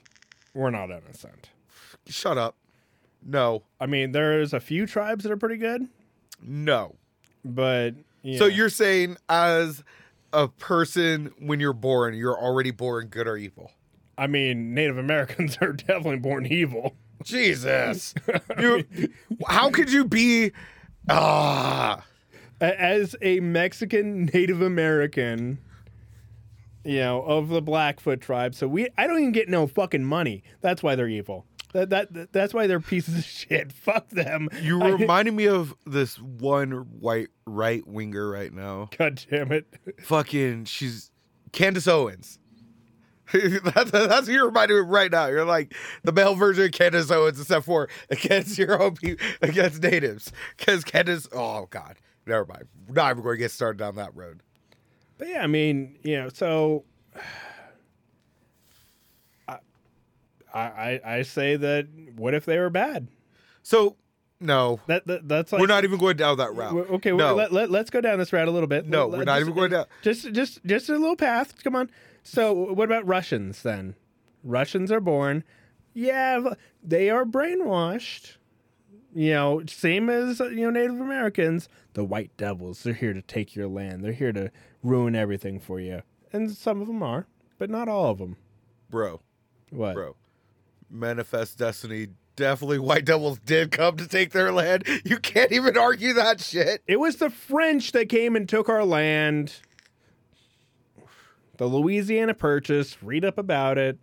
[0.53, 1.49] we're not innocent.
[2.07, 2.55] shut up.
[3.25, 5.87] No, I mean, there's a few tribes that are pretty good,
[6.41, 6.95] no.
[7.43, 9.83] but you So you're saying as
[10.31, 13.71] a person when you're born, you're already born good or evil?
[14.17, 16.95] I mean, Native Americans are definitely born evil.
[17.23, 18.13] Jesus,
[18.59, 18.85] you.
[19.47, 20.51] How could you be?
[21.09, 22.03] Ah,
[22.61, 25.59] As a Mexican Native American,
[26.83, 30.43] you know, of the Blackfoot tribe, so we I don't even get no fucking money.
[30.61, 31.45] That's why they're evil.
[31.73, 33.71] That that that's why they're pieces of shit.
[33.71, 34.47] Fuck them.
[34.61, 38.89] you reminding me of this one white right winger right now.
[38.97, 39.65] God damn it.
[40.01, 41.11] Fucking, she's
[41.51, 42.39] Candace Owens.
[43.63, 45.27] that's, that's who you're reminding me right now.
[45.27, 49.81] You're like the male version of Candace Owens, except for against your own people, against
[49.81, 50.31] natives.
[50.57, 52.65] Because Candace, oh god, never mind.
[52.89, 54.41] Not even going to get started down that road.
[55.17, 56.83] But yeah, I mean, you know, so
[59.47, 59.59] I,
[60.53, 63.07] I I say that what if they were bad?
[63.63, 63.97] So
[64.39, 66.73] no, That, that that's like we're not even going down that route.
[66.91, 67.11] okay.
[67.11, 68.85] no, Let, let, let's go down this route a little bit.
[68.85, 69.85] no, Let- we're not even going down.
[70.01, 71.63] Just just just a little path.
[71.63, 71.89] Come on.
[72.27, 73.95] So what about Russians then?
[74.43, 75.43] Russians are born.
[75.93, 78.37] Yeah, they are brainwashed.
[79.13, 81.69] You know, same as uh, you know Native Americans.
[81.93, 82.83] The white devils.
[82.83, 84.03] They're here to take your land.
[84.03, 84.51] They're here to
[84.83, 86.01] ruin everything for you.
[86.33, 88.35] And some of them are, but not all of them.
[88.89, 89.21] bro,
[89.69, 89.93] What?
[89.93, 90.15] bro.
[90.89, 92.07] Manifest Destiny.
[92.35, 94.83] Definitely, White Devils did come to take their land.
[95.05, 96.81] You can't even argue that shit.
[96.85, 99.53] It was the French that came and took our land.
[101.57, 103.97] The Louisiana Purchase, read up about it.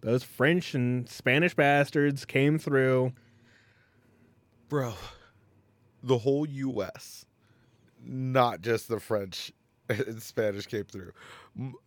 [0.00, 3.12] Those French and Spanish bastards came through.
[4.68, 4.94] bro
[6.02, 7.24] the whole us
[8.04, 9.52] not just the french
[9.88, 11.12] and spanish came through.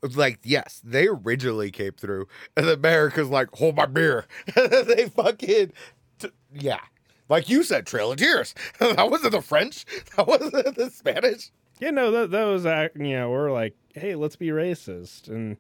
[0.02, 4.26] Like yes they originally came through and america's like hold my beer.
[4.56, 5.74] They fucking
[6.20, 6.80] t- yeah.
[7.28, 8.54] Like you said trail of tears.
[8.80, 9.86] That wasn't the french.
[10.16, 14.48] That wasn't the spanish You know, th- those, you know, we're like, hey, let's be
[14.48, 15.28] racist.
[15.28, 15.58] And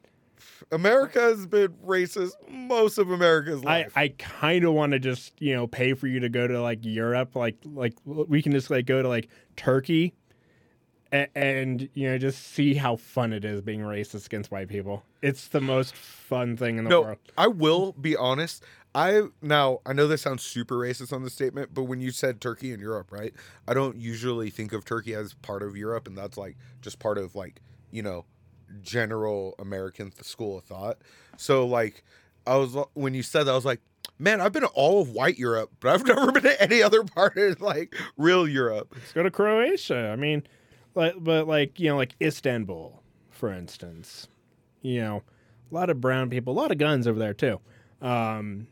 [0.71, 5.33] america has been racist most of america's I, life I kind of want to just,
[5.39, 7.35] you know, pay for you to go to like Europe.
[7.35, 10.13] Like, like we can just like go to like Turkey
[11.11, 15.03] and, and you know, just see how fun it is being racist against white people.
[15.21, 17.17] It's the most fun thing in the no world.
[17.37, 18.63] i will be honest
[18.95, 22.39] I now I know this sounds super racist on the statement, but when you said
[22.39, 23.33] Turkey and Europe, right?
[23.67, 27.17] I don't usually think of Turkey as part of Europe, and that's like just part
[27.17, 28.23] of like you know
[28.81, 30.99] general American th- school of thought.
[31.35, 32.05] So like
[32.47, 33.81] I was uh, when you said that, I was like,
[34.17, 37.03] man, I've been to all of white Europe, but I've never been to any other
[37.03, 38.93] part of like real Europe.
[38.95, 40.07] Let's go to Croatia.
[40.07, 40.43] I mean,
[40.95, 44.29] like, but like you know, like Istanbul, for instance.
[44.81, 45.23] You know,
[45.69, 47.59] a lot of brown people, a lot of guns over there too.
[48.01, 48.67] Um,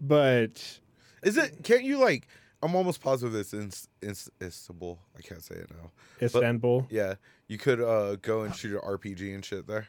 [0.00, 0.78] but
[1.22, 1.62] Is it?
[1.62, 2.26] Can't you like?
[2.62, 4.98] I'm almost positive this in, in Istanbul.
[5.16, 5.90] I can't say it now.
[6.22, 6.86] Istanbul.
[6.90, 7.14] Yeah,
[7.46, 9.88] you could uh go and shoot an RPG and shit there.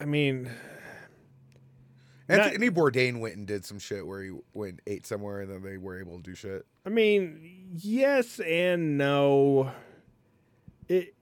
[0.00, 0.50] I mean,
[2.28, 5.62] Not- Bourdain went and did some shit where he went and ate somewhere and then
[5.62, 6.66] they were able to do shit.
[6.84, 9.72] I mean, yes and no.
[10.88, 11.14] It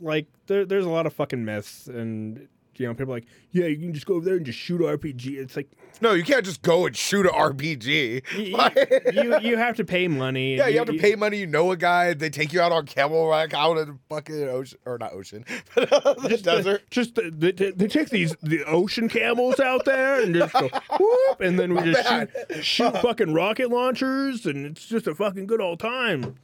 [0.00, 3.66] like there, there's a lot of fucking myths, and you know, people are like, yeah,
[3.66, 5.36] you can just go over there and just shoot RPG.
[5.38, 8.52] It's like No, you can't just go and shoot an RPG.
[8.52, 10.56] Like- you you have to pay money.
[10.56, 11.38] yeah, you have to pay money.
[11.38, 12.14] You know a guy.
[12.14, 15.44] They take you out on camel rack out in the fucking ocean or not ocean,
[15.74, 15.90] but
[16.22, 16.82] the Just the- desert.
[16.90, 21.40] just the, they, they take these the ocean camels out there and just go whoop,
[21.40, 25.60] and then we just shoot, shoot fucking rocket launchers, and it's just a fucking good
[25.60, 26.36] old time.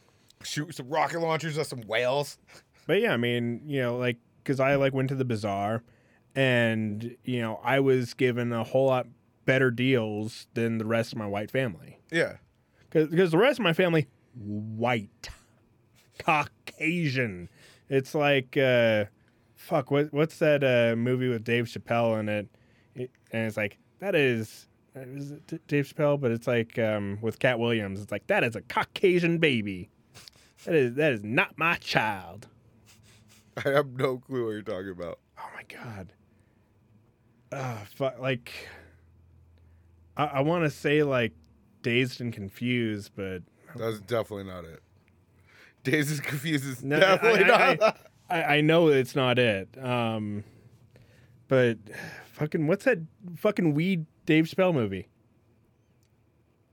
[0.43, 2.39] Shoot some rocket launchers at some whales.
[2.87, 5.83] But yeah, I mean, you know, like because I like went to the bazaar,
[6.37, 9.07] and you know, I was given a whole lot
[9.45, 12.37] better deals than the rest of my white family Yeah.
[12.91, 15.29] because the rest of my family white,
[16.19, 17.49] Caucasian.
[17.89, 19.07] It's like uh,
[19.55, 19.91] fuck.
[19.91, 22.49] What what's that uh, movie with Dave Chappelle in it?
[22.95, 24.69] it and it's like that is.
[24.95, 26.19] Is it Dave Chappelle?
[26.21, 28.01] But it's like um, with Katt Williams.
[28.01, 29.91] It's like that is a Caucasian baby.
[30.65, 32.49] That is that is not my child.
[33.59, 35.19] I have no clue what you're talking about.
[35.39, 36.13] Oh my god.
[37.53, 38.53] Uh, fu- like,
[40.17, 41.33] I, I want to say like
[41.83, 43.43] dazed and confused, but
[43.77, 44.81] That's definitely not it.
[45.85, 47.99] Dazed and confused is No, definitely I- I- not.
[48.29, 49.69] I, I know it's not it.
[49.83, 50.43] Um,
[51.47, 51.79] but
[52.33, 52.99] fucking what's that
[53.37, 55.07] fucking weed Dave Chappelle movie?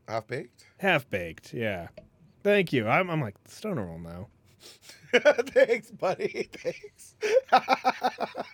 [0.07, 0.65] Half baked.
[0.79, 1.89] Half baked, yeah.
[2.43, 2.87] Thank you.
[2.87, 4.27] I'm, I'm like stoner roll now.
[5.21, 6.49] Thanks, buddy.
[6.57, 7.15] Thanks.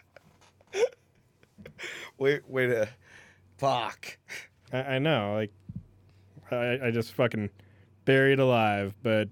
[2.18, 2.90] wait, wait a
[3.58, 4.18] fuck.
[4.72, 5.52] I, I know, like
[6.52, 7.50] I, I just fucking
[8.06, 9.30] buried alive, but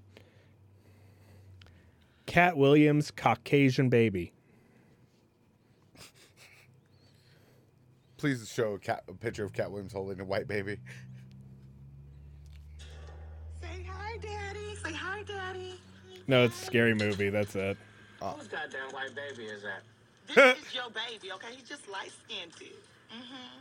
[2.26, 4.32] Katt Williams, Caucasian baby.
[8.18, 10.78] Please show a, cat, a picture of Katt Williams holding a white baby.
[13.60, 14.74] Say hi, Daddy.
[14.82, 15.80] Say hi, Daddy.
[16.26, 17.30] No, it's a scary movie.
[17.30, 17.78] That's it.
[18.20, 19.82] Whose goddamn white baby is that?
[20.34, 21.54] This is your baby, okay?
[21.56, 22.52] He's just light skinned.
[22.52, 23.58] Mm-hmm.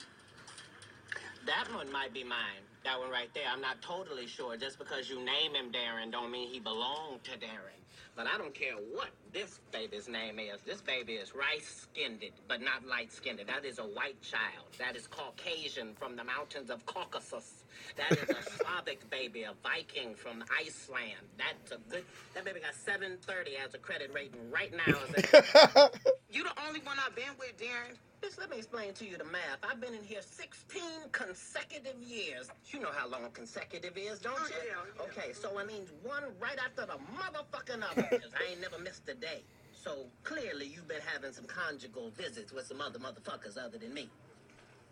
[1.45, 2.63] That one might be mine.
[2.87, 3.43] That one right there.
[3.51, 4.55] I'm not totally sure.
[4.55, 7.75] Just because you name him Darren don't mean he belonged to Darren.
[8.15, 10.61] But I don't care what this baby's name is.
[10.65, 13.41] This baby is rice-skinned, but not light-skinned.
[13.45, 14.67] That is a white child.
[14.79, 17.65] That is Caucasian from the mountains of Caucasus.
[17.97, 21.27] That is a Slavic baby, a Viking from Iceland.
[21.37, 22.05] That's a good.
[22.35, 25.89] That baby got 730 as a credit rating right now.
[26.29, 27.95] You the only one I've been with, Darren.
[28.21, 29.59] Bitch, let me explain to you the math.
[29.63, 32.49] I've been in here 16 consecutive years.
[32.67, 34.55] You know how long consecutive is, don't Oh, you?
[34.67, 35.03] yeah, yeah.
[35.03, 38.03] Okay, so it means one right after the motherfucking other.
[38.19, 39.43] 'cause I ain't never missed a day.
[39.73, 44.09] So clearly you've been having some conjugal visits with some other motherfuckers other than me.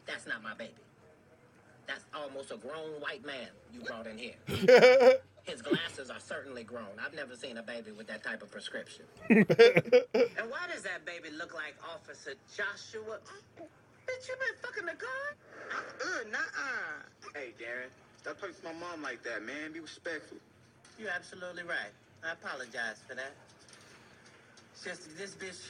[0.05, 0.75] That's not my baby.
[1.88, 4.35] That's almost a grown white man you brought in here.
[5.45, 6.97] His glasses are certainly grown.
[7.03, 9.05] I've never seen a baby with that type of prescription.
[9.29, 13.17] And why does that baby look like Officer Joshua?
[13.58, 15.25] Bitch, you been fucking the car?
[15.71, 16.39] Uh, nah.
[17.34, 19.71] Hey, Darren, stop talking to my mom like that, man.
[19.73, 20.38] Be respectful.
[20.99, 21.91] You're absolutely right.
[22.23, 23.31] I apologize for that.
[24.73, 25.69] It's just this bitch,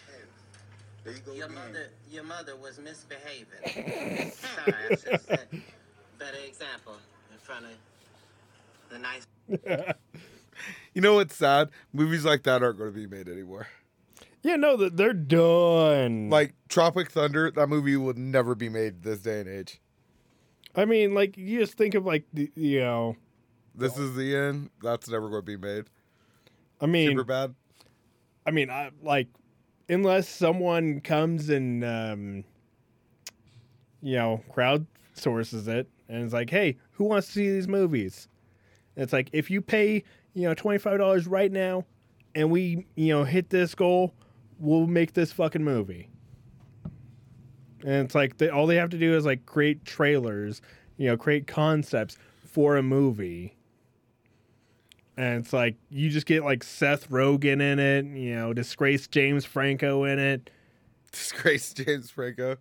[1.03, 1.55] There you go your again.
[1.55, 4.31] mother, your mother was misbehaving.
[4.31, 5.47] Sorry, I should set
[6.19, 6.95] better example
[7.31, 7.71] in front of
[8.89, 9.25] the nice.
[9.47, 11.69] You know what's sad?
[11.91, 13.67] Movies like that aren't going to be made anymore.
[14.43, 16.29] Yeah, no, th- they're done.
[16.29, 19.81] Like Tropic Thunder, that movie would never be made this day and age.
[20.75, 23.15] I mean, like you just think of like the, you know,
[23.73, 24.69] This is the end.
[24.81, 25.85] That's never going to be made.
[26.79, 27.55] I mean, Superbad.
[28.45, 29.27] I mean, I like
[29.89, 32.43] unless someone comes and um,
[34.01, 38.27] you know crowd sources it and it's like, hey, who wants to see these movies?
[38.95, 40.03] It's like if you pay
[40.33, 41.85] you know twenty five dollars right now,
[42.33, 44.13] and we you know hit this goal,
[44.59, 46.09] we'll make this fucking movie.
[47.83, 50.61] And it's like they, all they have to do is like create trailers,
[50.97, 53.55] you know, create concepts for a movie.
[55.17, 59.45] And it's like you just get like Seth Rogen in it, you know, disgraced James
[59.45, 60.49] Franco in it.
[61.11, 62.57] Disgrace James Franco.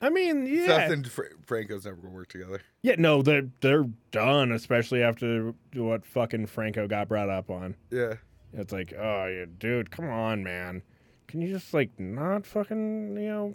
[0.00, 2.60] I mean, yeah, Seth and Fra- Franco's never to work together.
[2.82, 7.74] yeah, no, they're they're done, especially after what fucking Franco got brought up on.
[7.90, 8.14] Yeah.
[8.52, 10.82] It's like, oh, yeah, dude, come on, man,
[11.28, 13.54] can you just like not fucking, you know,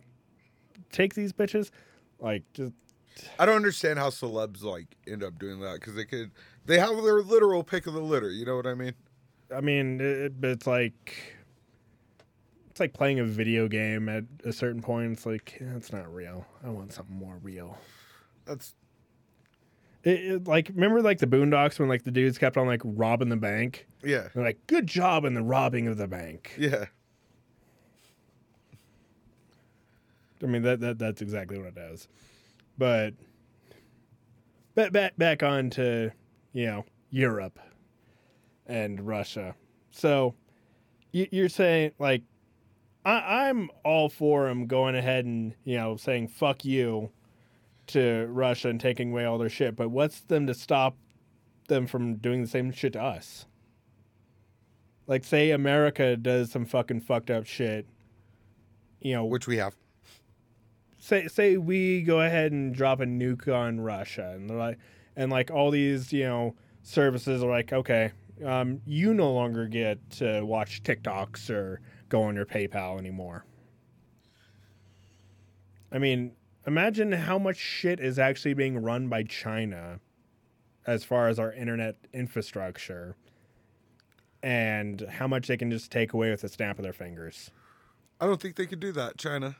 [0.91, 1.71] take these bitches,
[2.19, 2.73] like just
[3.39, 6.31] I don't understand how celebs like end up doing that because they could
[6.65, 8.29] they have their literal pick of the litter.
[8.29, 8.93] You know what I mean?
[9.53, 11.35] I mean, it, it's like
[12.81, 15.13] like playing a video game at a certain point.
[15.13, 16.45] It's like it's not real.
[16.65, 17.77] I want something more real.
[18.45, 18.75] That's
[20.03, 23.29] It, it, like remember like the Boondocks when like the dudes kept on like robbing
[23.29, 23.87] the bank.
[24.03, 26.85] yeah, They're like, "Good job in the robbing of the bank." yeah.
[30.43, 32.07] I mean that that that's exactly what it does.
[32.77, 33.13] But
[34.75, 36.11] back back back on to
[36.53, 37.59] you know Europe
[38.65, 39.55] and Russia.
[39.91, 40.33] So
[41.11, 42.23] you, you're saying like
[43.05, 47.11] I, I'm all for them going ahead and you know saying fuck you
[47.87, 49.75] to Russia and taking away all their shit.
[49.75, 50.95] But what's them to stop
[51.67, 53.45] them from doing the same shit to us?
[55.07, 57.85] Like say America does some fucking fucked up shit.
[59.01, 59.75] You know, Which we have.
[60.99, 64.77] say say we go ahead and drop a nuke on Russia and they're like
[65.15, 68.11] and like all these you know services are like okay
[68.45, 71.79] um, you no longer get to watch TikToks or
[72.11, 73.45] go on your PayPal anymore.
[75.91, 76.33] I mean,
[76.67, 79.99] imagine how much shit is actually being run by China
[80.85, 83.15] as far as our internet infrastructure
[84.43, 87.49] and how much they can just take away with a snap of their fingers.
[88.19, 89.55] I don't think they could do that, China,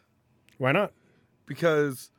[0.58, 0.92] Why not?
[1.46, 2.12] because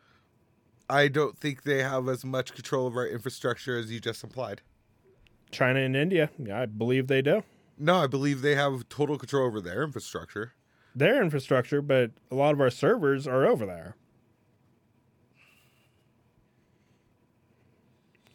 [0.91, 4.61] I don't think they have as much control of our infrastructure as you just implied.
[5.51, 7.43] China and India, I believe they do.
[7.79, 10.53] No, I believe they have total control over their infrastructure.
[10.95, 13.97] their infrastructure, but a lot of our servers are over there.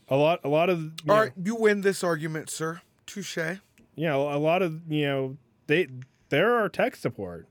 [0.09, 2.81] a lot a lot of you All know, right, you win this argument, sir.
[3.05, 3.37] Touche.
[3.37, 3.59] you
[4.07, 5.87] know, a lot of you know they
[6.29, 7.47] there are tech support.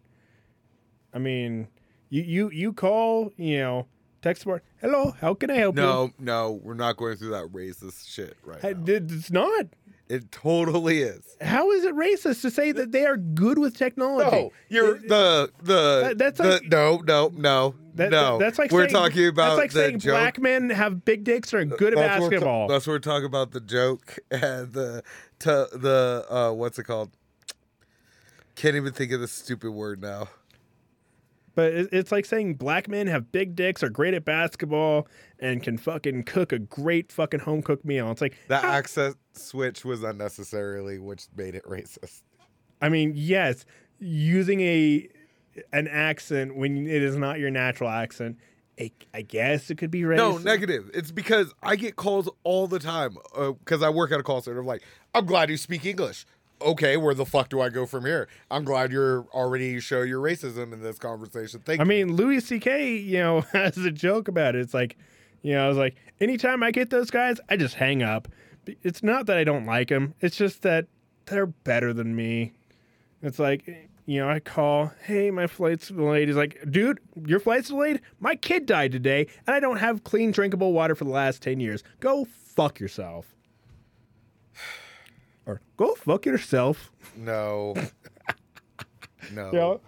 [1.13, 1.69] I mean,
[2.09, 3.87] you you you call you know
[4.23, 4.65] tech support.
[4.81, 5.83] Hello, how can I help you?
[5.83, 8.85] No, no, we're not going through that racist shit right Hey, now.
[8.87, 9.67] It's not.
[10.09, 11.37] It totally is.
[11.41, 14.31] How is it racist to say that they are good with technology?
[14.31, 18.39] No, you're the the That- that's the, like- no no no That- no.
[18.39, 20.13] that's like we're saying, talking about that's like the saying joke.
[20.13, 22.69] black men have big dicks or are good at That's what basketball.
[22.69, 25.03] that's what we're talking about the joke and the
[25.41, 27.11] to, the uh what's it called?
[28.55, 30.29] Can't even think of the stupid word now.
[31.57, 35.09] But it's like saying black men have big dicks, are great at basketball,
[35.41, 38.11] and can fucking cook a great fucking home cooked meal.
[38.13, 42.23] It's like, That how- accent switch was unnecessarily, which made it racist.
[42.81, 43.65] I mean, yes,
[43.99, 45.09] using a
[45.73, 48.37] an accent when it is not your natural accent,
[48.79, 50.17] I, I guess it could be racist.
[50.19, 50.91] No, negative.
[50.93, 54.43] It's because I get calls all the time uh, because I work at a call
[54.43, 54.61] center.
[54.61, 54.83] I'm like,
[55.15, 56.27] I'm glad you speak English.
[56.63, 58.29] Okay, where the fuck do I go from here?
[58.51, 61.61] I'm glad you're already show your racism in this conversation.
[61.61, 61.83] Thank you.
[61.83, 62.07] I you.
[62.07, 62.97] mean, Louis C.K.
[62.97, 64.61] You know has a joke about it.
[64.61, 64.97] It's like,
[65.43, 68.29] you know, I was like, anytime I get those guys, I just hang up.
[68.83, 70.15] It's not that I don't like them.
[70.21, 70.87] It's just that
[71.27, 72.53] they're better than me.
[73.23, 73.67] It's like,
[74.07, 76.29] you know, I call, hey, my flight's delayed.
[76.29, 78.01] He's like, dude, your flight's delayed.
[78.19, 81.61] My kid died today, and I don't have clean drinkable water for the last ten
[81.61, 81.85] years.
[82.01, 83.36] Go fuck yourself.
[85.47, 86.93] Or go fuck yourself.
[87.17, 87.75] no,
[89.33, 89.47] no.
[89.47, 89.81] You know?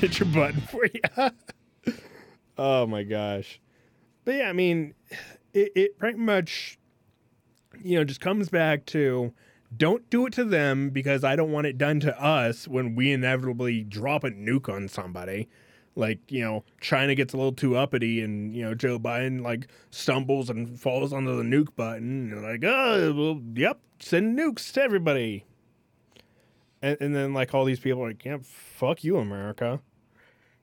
[0.00, 1.94] Hit your button for you.
[2.58, 3.60] oh my gosh.
[4.24, 4.94] But yeah, I mean,
[5.54, 6.78] it, it pretty much,
[7.82, 9.32] you know, just comes back to
[9.74, 13.12] don't do it to them because I don't want it done to us when we
[13.12, 15.48] inevitably drop a nuke on somebody.
[15.96, 19.66] Like, you know, China gets a little too uppity and, you know, Joe Biden like
[19.90, 22.32] stumbles and falls onto the nuke button.
[22.32, 25.44] And like, oh, well, yep, send nukes to everybody.
[26.82, 29.80] And, and then like all these people are like, yeah, fuck you, America.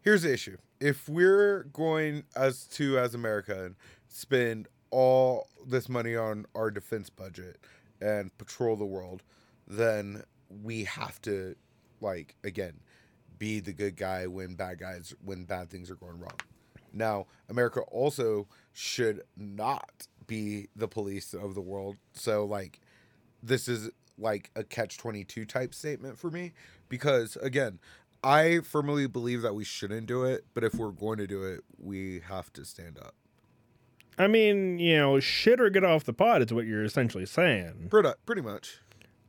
[0.02, 3.76] Here's the issue: if we're going as to as America and
[4.10, 7.58] spend all this money on our defense budget
[8.02, 9.24] and patrol the world,
[9.66, 10.24] then
[10.62, 11.56] we have to,
[12.02, 12.74] like, again,
[13.40, 16.40] be the good guy when bad guys when bad things are going wrong.
[16.92, 21.98] Now, America also should not be the police of the world.
[22.14, 22.80] So, like,
[23.42, 26.54] this is like a catch 22 type statement for me
[26.88, 27.80] because again
[28.24, 31.62] i firmly believe that we shouldn't do it but if we're going to do it
[31.80, 33.16] we have to stand up
[34.16, 37.88] I mean, you know, shit or get off the pot is what you're essentially saying.
[37.90, 38.80] pretty, pretty much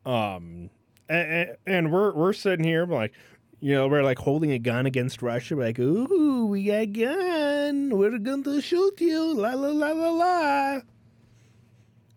[0.04, 0.68] Um,
[1.08, 3.14] and, and we're we're sitting here like,
[3.60, 5.56] you know, we're like holding a gun against Russia.
[5.56, 7.90] We're like, ooh, we got a gun.
[7.96, 9.34] We're going to shoot you.
[9.34, 10.80] La la la la la.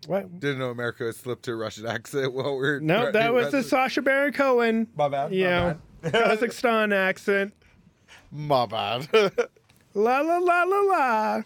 [0.06, 0.40] What?
[0.40, 3.62] didn't know america had slipped to a russian accent while we're No, that was the
[3.62, 4.86] Sacha Baron Cohen.
[4.96, 7.52] My bad, You my know, Kazakhstan accent.
[8.32, 9.08] my bad
[9.94, 11.42] La la la la la.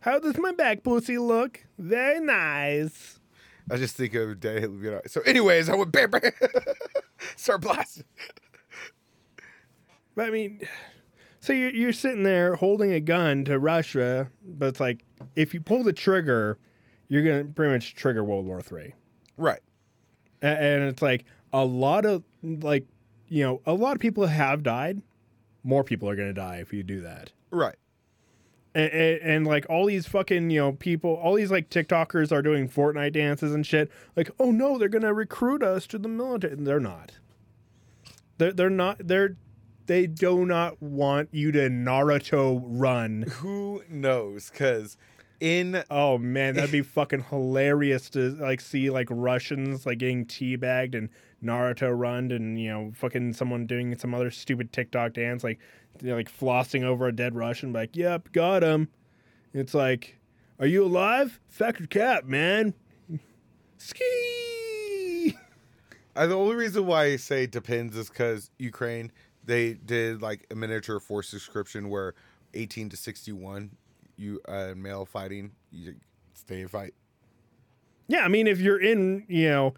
[0.00, 1.64] How does my back pussy look?
[1.76, 3.18] Very nice.
[3.70, 5.00] i just think of day you know.
[5.06, 6.22] so anyways i went bam, bam.
[7.36, 8.04] start blasting
[10.16, 10.60] But I mean,
[11.38, 15.04] so you're, you're sitting there holding a gun to Russia, but it's like
[15.36, 16.58] if you pull the trigger,
[17.06, 18.94] you're gonna pretty much trigger World War Three,
[19.36, 19.60] right
[20.42, 22.86] and, and it's like a lot of like
[23.28, 25.02] you know a lot of people have died.
[25.62, 27.32] More people are gonna die if you do that.
[27.50, 27.76] right
[28.74, 32.42] And, and, and like all these fucking you know people, all these like TikTokers are
[32.42, 33.90] doing Fortnite dances and shit.
[34.14, 36.52] Like, oh no, they're gonna recruit us to the military.
[36.54, 37.12] And they're not.
[38.38, 38.98] They're they're not.
[39.06, 39.36] They're
[39.86, 43.22] they do not want you to Naruto run.
[43.22, 44.96] who knows because
[45.40, 50.94] in Oh man, that'd be fucking hilarious to like see like Russians like getting teabagged
[50.94, 51.08] and
[51.42, 55.58] Naruto run and you know fucking someone doing some other stupid TikTok dance like
[56.00, 58.88] you know, like flossing over a dead Russian like yep got him.
[59.52, 60.18] It's like,
[60.58, 61.40] are you alive?
[61.48, 62.74] Factor cap, man.
[63.78, 65.34] Ski.
[66.14, 69.12] I, the only reason why I say depends is because Ukraine
[69.46, 72.14] they did like a miniature force description where
[72.54, 73.70] 18 to 61
[74.16, 75.94] you uh, male fighting you
[76.34, 76.94] stay and fight.
[78.08, 79.74] Yeah, I mean, if you're in, you know,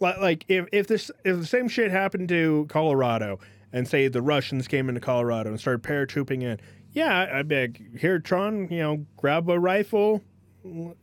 [0.00, 3.38] like, like if if this if the same shit happened to Colorado,
[3.72, 6.60] and say the Russians came into Colorado and started paratrooping in,
[6.92, 10.22] yeah, I'd be like, here, Tron, you know, grab a rifle,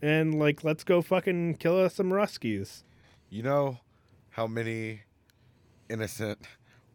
[0.01, 2.83] and like, let's go fucking kill us some Ruskies.
[3.29, 3.79] You know
[4.29, 5.01] how many
[5.89, 6.39] innocent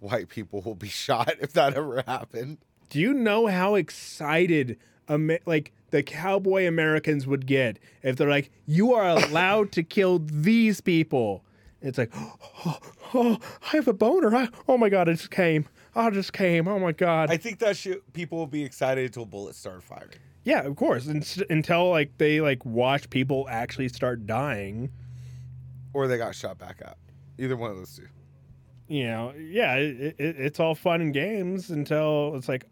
[0.01, 2.59] white people will be shot if that ever happened.
[2.91, 4.79] Do you know how excited,
[5.09, 10.81] like the cowboy Americans would get if they're like, you are allowed to kill these
[10.81, 11.45] people.
[11.81, 12.79] It's like, oh,
[13.15, 13.39] oh,
[13.73, 14.35] I have a boner.
[14.35, 15.67] I, oh my god, it just came.
[15.95, 16.67] Ah, I just came.
[16.67, 17.31] Oh my god.
[17.31, 20.19] I think that shit, people will be excited until bullets start firing.
[20.45, 21.07] yeah, of course.
[21.07, 24.91] And, until like they like watch people actually start dying.
[25.93, 26.97] Or they got shot back at.
[27.39, 28.09] Either one of those two
[28.89, 32.67] you know, yeah, it, it, it's all fun and games until it's like,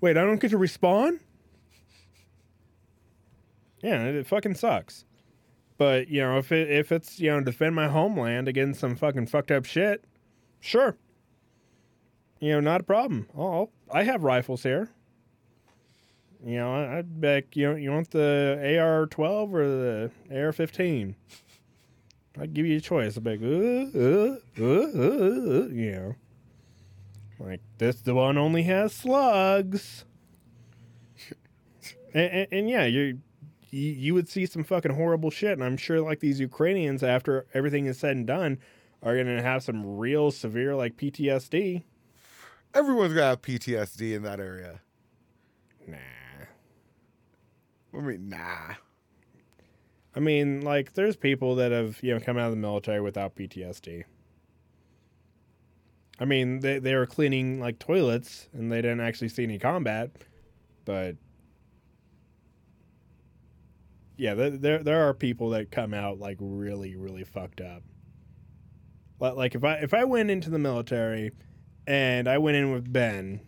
[0.00, 1.20] wait, I don't get to respawn.
[3.82, 5.04] Yeah, it, it fucking sucks.
[5.78, 9.26] But you know, if it, if it's you know defend my homeland against some fucking
[9.26, 10.04] fucked up shit,
[10.60, 10.96] sure.
[12.38, 13.28] You know, not a problem.
[13.36, 14.90] Oh, I have rifles here.
[16.44, 21.14] You know, I'd be like, you know, you want the AR-12 or the AR-15?
[22.38, 23.16] I give you a choice.
[23.16, 26.14] I'm like, uh uh uh, uh, uh, uh, you know,
[27.38, 30.04] like this the one only has slugs.
[32.14, 33.18] and, and, and, yeah, you
[33.70, 37.86] you would see some fucking horrible shit, and I'm sure like these Ukrainians, after everything
[37.86, 38.58] is said and done,
[39.02, 41.84] are gonna have some real severe like PTSD.
[42.74, 44.80] Everyone's gonna have PTSD in that area.
[45.86, 45.96] Nah.
[47.92, 48.74] I mean, nah.
[50.14, 53.36] I mean, like there's people that have you know come out of the military without
[53.36, 54.04] PTSD.
[56.18, 60.10] I mean, they they were cleaning like toilets and they didn't actually see any combat,
[60.84, 61.16] but
[64.16, 67.82] yeah, there there, are people that come out like really really fucked up.
[69.18, 71.30] Like like if I if I went into the military
[71.86, 73.40] and I went in with Ben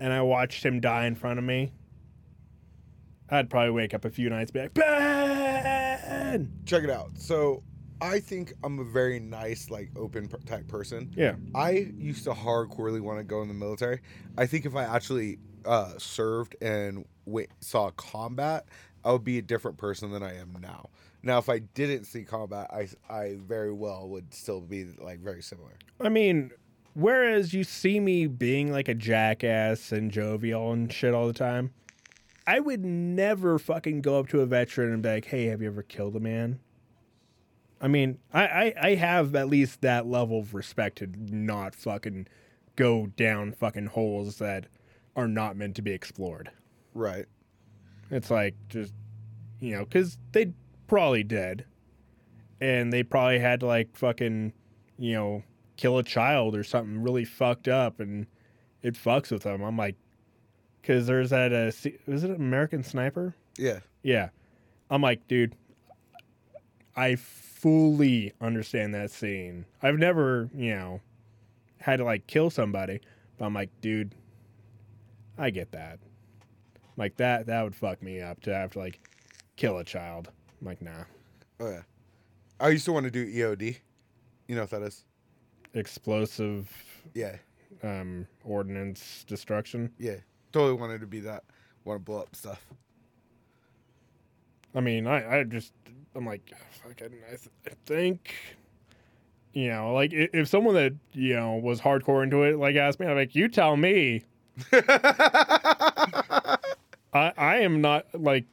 [0.00, 1.74] and I watched him die in front of me,
[3.30, 6.50] I'd probably wake up a few nights and be like, Ben!
[6.66, 7.10] Check it out.
[7.14, 7.62] So,
[8.00, 11.10] I think I'm a very nice, like, open per- type person.
[11.16, 11.36] Yeah.
[11.54, 14.00] I used to hardcorely want to go in the military.
[14.36, 18.66] I think if I actually uh, served and wait, saw combat,
[19.04, 20.90] I would be a different person than I am now.
[21.22, 25.42] Now, if I didn't see combat, I I very well would still be like very
[25.42, 25.72] similar.
[26.00, 26.50] I mean,
[26.92, 31.72] whereas you see me being like a jackass and jovial and shit all the time,
[32.46, 35.68] I would never fucking go up to a veteran and be like, hey, have you
[35.68, 36.60] ever killed a man?
[37.80, 42.28] I mean, I, I, I have at least that level of respect to not fucking
[42.76, 44.66] go down fucking holes that
[45.16, 46.50] are not meant to be explored.
[46.94, 47.26] Right.
[48.10, 48.92] It's like just
[49.60, 50.52] you know, because they
[50.86, 51.64] probably did,
[52.60, 54.52] and they probably had to like fucking
[54.98, 55.42] you know
[55.76, 58.26] kill a child or something really fucked up, and
[58.82, 59.62] it fucks with them.
[59.62, 59.96] I'm like,
[60.84, 61.72] because there's that uh,
[62.06, 63.34] was it American Sniper?
[63.56, 63.80] Yeah.
[64.02, 64.28] Yeah,
[64.90, 65.54] I'm like, dude,
[66.94, 69.64] I fully understand that scene.
[69.82, 71.00] I've never you know
[71.78, 73.00] had to like kill somebody,
[73.38, 74.14] but I'm like, dude,
[75.38, 76.00] I get that.
[76.98, 79.00] Like that that would fuck me up to have to like
[79.56, 80.30] kill a child.
[80.60, 81.04] I'm like, nah.
[81.60, 81.82] Oh yeah.
[82.60, 83.78] I used to want to do EOD.
[84.48, 85.04] You know what that is?
[85.72, 86.70] Explosive
[87.14, 87.36] Yeah.
[87.82, 89.90] um ordnance destruction.
[89.98, 90.16] Yeah.
[90.54, 91.42] Totally wanted to be that.
[91.84, 92.64] Want to blow up stuff.
[94.72, 95.72] I mean, I, I just
[96.14, 98.32] I'm like ah, fucking I, th- I think
[99.52, 103.00] you know, like i- if someone that, you know, was hardcore into it like asked
[103.00, 104.22] me, I'm like, you tell me.
[104.72, 106.56] I
[107.12, 108.44] I am not like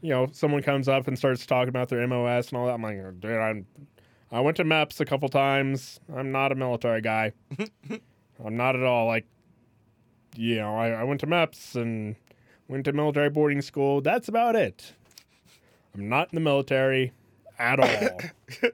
[0.00, 2.74] you know, someone comes up and starts talking about their MOS and all that.
[2.74, 3.66] I'm like, oh, dude, I'm,
[4.30, 5.98] I went to MEPS a couple times.
[6.14, 7.32] I'm not a military guy.
[8.44, 9.08] I'm not at all.
[9.08, 9.26] Like,
[10.38, 12.14] you know, I, I went to MEPS and
[12.68, 14.00] went to military boarding school.
[14.00, 14.92] That's about it.
[15.94, 17.12] I'm not in the military
[17.58, 18.20] at all.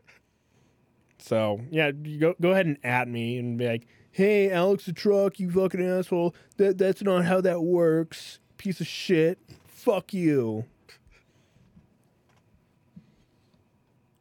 [1.18, 4.92] so yeah, you go go ahead and at me and be like, "Hey, Alex the
[4.92, 6.34] truck, you fucking asshole.
[6.58, 8.40] That that's not how that works.
[8.58, 9.38] Piece of shit.
[9.66, 10.66] Fuck you."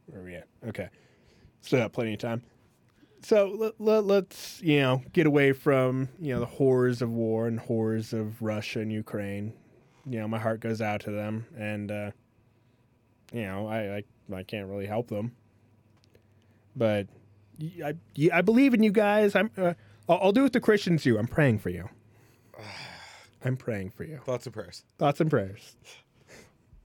[0.05, 0.47] Where are we at?
[0.65, 0.87] Okay.
[1.61, 2.41] Still got plenty of time.
[3.23, 7.47] So let, let, let's, you know, get away from, you know, the horrors of war
[7.47, 9.53] and horrors of Russia and Ukraine.
[10.05, 11.45] You know, my heart goes out to them.
[11.57, 12.11] And, uh,
[13.31, 14.03] you know, I, I,
[14.35, 15.31] I can't really help them.
[16.75, 17.07] But
[17.83, 17.93] I
[18.33, 19.35] I believe in you guys.
[19.35, 19.73] I'm, uh,
[20.09, 21.17] I'll, I'll do what the Christians do.
[21.17, 21.87] I'm praying for you.
[23.45, 24.17] I'm praying for you.
[24.25, 24.83] Thoughts and prayers.
[24.97, 25.75] Thoughts and prayers.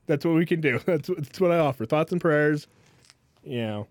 [0.06, 0.78] That's what we can do.
[0.86, 1.84] That's, what- that's what I offer.
[1.84, 2.66] Thoughts and prayers.
[3.44, 3.86] You know,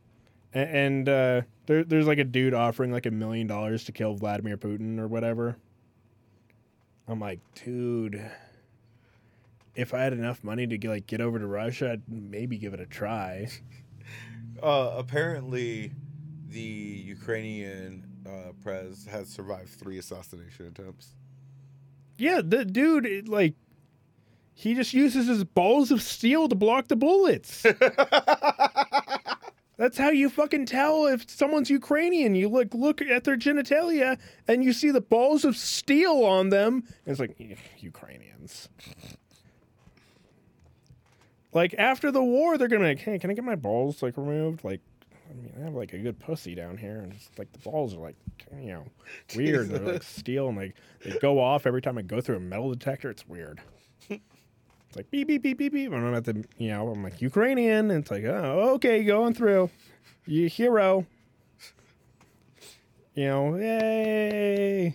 [0.54, 4.16] and, and uh, there, there's like a dude offering like a million dollars to kill
[4.16, 5.58] Vladimir Putin or whatever.
[7.08, 8.30] I'm like, dude,
[9.76, 12.74] if I had enough money to get, like get over to Russia, I'd maybe give
[12.74, 13.50] it a try.
[14.64, 15.92] Uh, apparently,
[16.48, 21.14] the Ukrainian uh, prez has survived three assassination attempts.
[22.18, 23.54] Yeah, the dude, it, like,
[24.56, 27.64] He just uses his balls of steel to block the bullets.
[29.78, 32.34] That's how you fucking tell if someone's Ukrainian.
[32.34, 34.18] You look look at their genitalia
[34.48, 36.84] and you see the balls of steel on them.
[37.06, 37.38] And it's like
[37.78, 38.70] Ukrainians.
[41.54, 44.18] Like after the war, they're gonna be like, "Hey, can I get my balls like
[44.18, 44.82] removed?" Like,
[45.30, 47.94] I mean, I have like a good pussy down here, and it's like the balls
[47.96, 48.16] are like,
[48.60, 48.86] you know,
[49.36, 49.70] weird.
[49.70, 52.72] They're like steel, and like they go off every time I go through a metal
[52.74, 53.10] detector.
[53.10, 53.62] It's weird.
[54.88, 55.92] It's like beep beep beep beep beep.
[55.92, 59.34] And I'm at the, you know, I'm like Ukrainian, and it's like, oh, okay, going
[59.34, 59.70] through,
[60.26, 61.06] you hero.
[63.14, 64.88] You know, yay.
[64.88, 64.94] I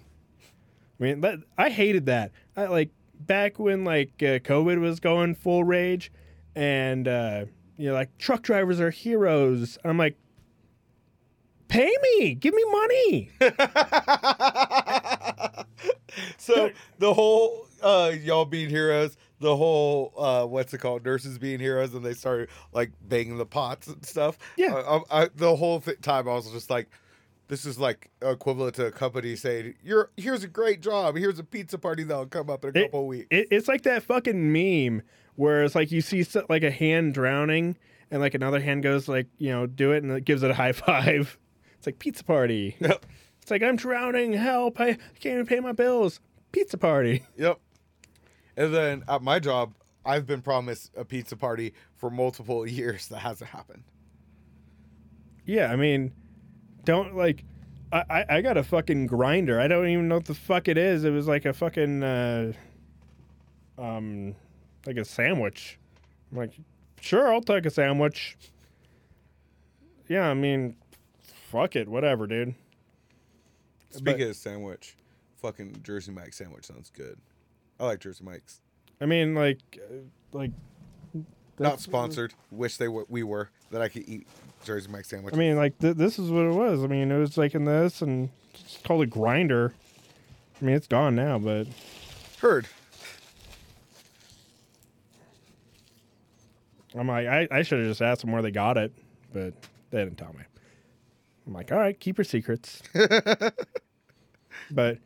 [0.98, 2.30] mean, that, I hated that.
[2.56, 2.90] I like
[3.20, 6.12] back when like uh, COVID was going full rage,
[6.54, 9.76] and uh, you know, like truck drivers are heroes.
[9.84, 10.16] I'm like,
[11.68, 13.30] pay me, give me money.
[16.38, 21.60] So the whole uh y'all being heroes, the whole uh what's it called, nurses being
[21.60, 24.38] heroes, and they started like banging the pots and stuff.
[24.56, 24.74] Yeah.
[24.74, 26.88] Uh, I, I, the whole th- time I was just like,
[27.48, 31.16] this is like equivalent to a company saying, "You're here's a great job.
[31.16, 33.82] Here's a pizza party that'll come up in a It- couple weeks." It, it's like
[33.82, 35.02] that fucking meme
[35.36, 37.76] where it's like you see like a hand drowning
[38.10, 40.54] and like another hand goes like you know do it and it gives it a
[40.54, 41.36] high five.
[41.76, 42.76] It's like pizza party.
[42.80, 43.04] Yep.
[43.42, 44.32] It's like I'm drowning.
[44.34, 44.78] Help!
[44.80, 46.20] I can't even pay my bills.
[46.52, 47.24] Pizza party.
[47.36, 47.58] Yep.
[48.56, 49.74] And then at my job,
[50.04, 53.84] I've been promised a pizza party for multiple years that hasn't happened.
[55.44, 56.12] Yeah, I mean,
[56.84, 57.44] don't like.
[57.92, 59.60] I, I, I got a fucking grinder.
[59.60, 61.04] I don't even know what the fuck it is.
[61.04, 62.52] It was like a fucking uh,
[63.78, 64.34] um,
[64.86, 65.78] like a sandwich.
[66.30, 66.52] I'm like,
[67.00, 68.36] sure, I'll take a sandwich.
[70.08, 70.76] Yeah, I mean,
[71.50, 72.54] fuck it, whatever, dude.
[73.90, 74.96] Speaking of sandwich,
[75.36, 77.18] fucking Jersey Mike sandwich sounds good.
[77.82, 78.60] I like Jersey Mike's.
[79.00, 79.94] I mean, like, uh,
[80.30, 80.52] like.
[81.14, 81.24] Not
[81.58, 82.32] that's- sponsored.
[82.52, 84.26] Wish they w- we were that I could eat
[84.64, 85.34] Jersey Mike sandwich.
[85.34, 86.82] I mean, like th- this is what it was.
[86.82, 89.74] I mean, it was like in this and it's called a grinder.
[90.60, 91.66] I mean, it's gone now, but
[92.40, 92.68] heard.
[96.94, 98.92] I'm like, I, I should have just asked them where they got it,
[99.32, 99.54] but
[99.90, 100.44] they didn't tell me.
[101.46, 102.82] I'm like, all right, keep your secrets.
[104.70, 104.98] but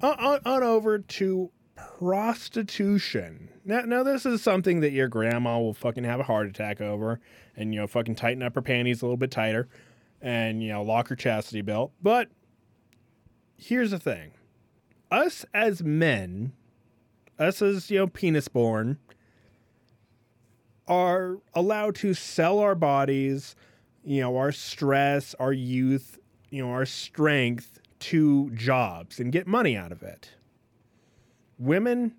[0.00, 3.48] on, on, on over to prostitution.
[3.64, 7.20] Now, now this is something that your grandma will fucking have a heart attack over,
[7.56, 9.68] and you know, fucking tighten up her panties a little bit tighter,
[10.20, 11.92] and you know, lock her chastity belt.
[12.02, 12.28] But
[13.56, 14.32] here's the thing:
[15.10, 16.52] us as men,
[17.38, 18.98] us as you know, penis born
[20.86, 23.56] are allowed to sell our bodies,
[24.04, 26.18] you know, our stress, our youth,
[26.50, 30.34] you know, our strength to jobs and get money out of it.
[31.58, 32.14] Women,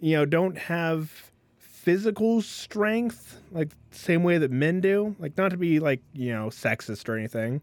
[0.00, 5.16] you know, don't have physical strength like same way that men do.
[5.18, 7.60] Like not to be like, you know, sexist or anything.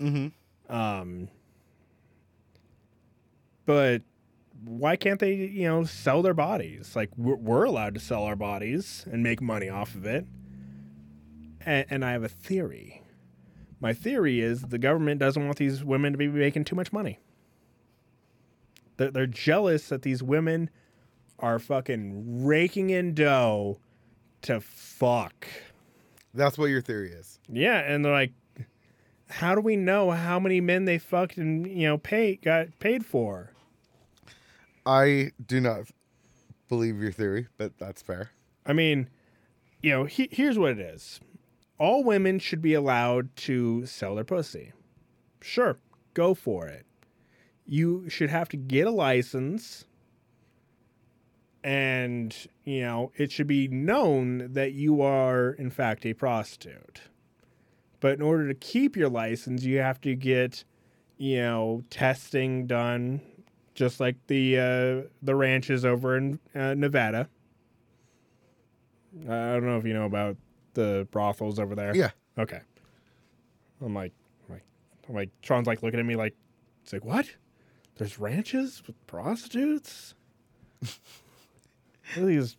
[0.00, 0.74] Mm-hmm.
[0.74, 1.28] Um
[3.64, 4.02] but
[4.64, 6.94] why can't they, you know, sell their bodies?
[6.94, 10.26] Like we're, we're allowed to sell our bodies and make money off of it.
[11.64, 13.02] And, and I have a theory.
[13.80, 17.18] My theory is the government doesn't want these women to be making too much money.
[19.02, 20.70] They're, they're jealous that these women
[21.40, 23.80] are fucking raking in dough
[24.42, 25.48] to fuck.
[26.34, 27.40] That's what your theory is.
[27.48, 28.32] Yeah, and they're like,
[29.28, 33.04] how do we know how many men they fucked and you know paid got paid
[33.04, 33.52] for?
[34.86, 35.90] I do not
[36.68, 38.30] believe your theory, but that's fair.
[38.64, 39.08] I mean,
[39.82, 41.18] you know, he, here's what it is:
[41.76, 44.72] all women should be allowed to sell their pussy.
[45.40, 45.78] Sure,
[46.14, 46.86] go for it.
[47.66, 49.84] You should have to get a license,
[51.62, 57.02] and you know it should be known that you are in fact a prostitute.
[58.00, 60.64] But in order to keep your license, you have to get,
[61.18, 63.20] you know, testing done,
[63.74, 67.28] just like the uh, the ranches over in uh, Nevada.
[69.22, 70.36] I don't know if you know about
[70.74, 71.94] the brothels over there.
[71.94, 72.10] Yeah.
[72.38, 72.60] Okay.
[73.80, 74.12] I'm like,
[74.48, 74.64] I'm like,
[75.08, 76.34] I'm like, Sean's like looking at me like,
[76.82, 77.30] it's like what?
[77.96, 80.14] There's ranches with prostitutes.
[80.80, 80.98] What
[82.18, 82.56] are these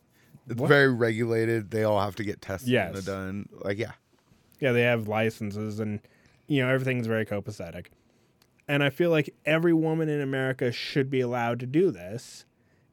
[0.47, 0.67] It's What?
[0.67, 1.71] very regulated.
[1.71, 2.95] They all have to get tested Yes.
[2.95, 3.49] and done.
[3.63, 3.93] Like, yeah.
[4.59, 5.99] Yeah, they have licenses and
[6.47, 7.87] you know everything's very copacetic.
[8.67, 12.45] And I feel like every woman in America should be allowed to do this.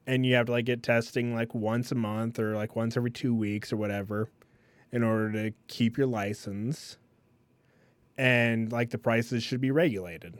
[0.07, 3.11] And you have to like get testing like once a month or like once every
[3.11, 4.28] 2 weeks or whatever
[4.91, 6.99] in order to keep your license.
[8.18, 10.38] And like the prices should be regulated.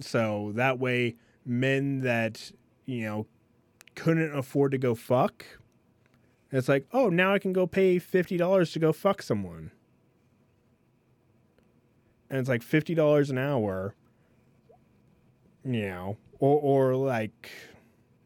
[0.00, 2.50] So that way men that,
[2.86, 3.26] you know,
[3.94, 5.44] couldn't afford to go fuck.
[6.50, 9.72] It's like, oh, now I can go pay fifty dollars to go fuck someone,
[12.30, 13.94] and it's like fifty dollars an hour.
[15.64, 17.50] You know, or or like,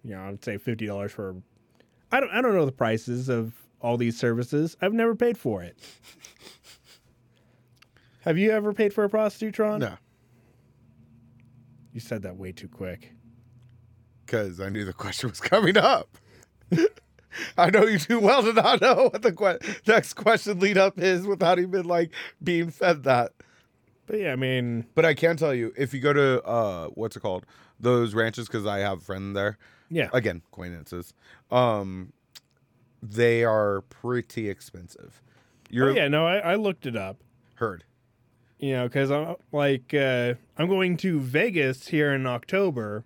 [0.04, 1.36] you know, I'd say fifty dollars for.
[2.12, 4.76] I don't I don't know the prices of all these services.
[4.82, 5.78] I've never paid for it.
[8.22, 9.80] Have you ever paid for a prostitute, Tron?
[9.80, 9.96] No,
[11.98, 13.10] You said that way too quick.
[14.24, 16.16] because I knew the question was coming up.
[17.58, 20.96] I know you too well to not know what the que- next question lead up
[20.96, 23.32] is without even like being fed that.
[24.06, 27.16] But yeah, I mean, But I can tell you, if you go to uh, what's
[27.16, 27.44] it called,
[27.80, 29.58] those ranches, because I have a friend there.
[29.90, 30.08] yeah.
[30.12, 31.12] Again, acquaintances.
[31.50, 32.12] Um,
[33.02, 35.20] they are pretty expensive.
[35.68, 37.16] You're oh, yeah, no, I, I looked it up.
[37.56, 37.82] heard.
[38.58, 43.04] You know, because I'm like, uh, I'm going to Vegas here in October,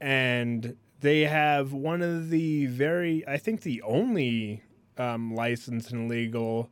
[0.00, 4.62] and they have one of the very, I think, the only
[4.98, 6.70] um, licensed and legal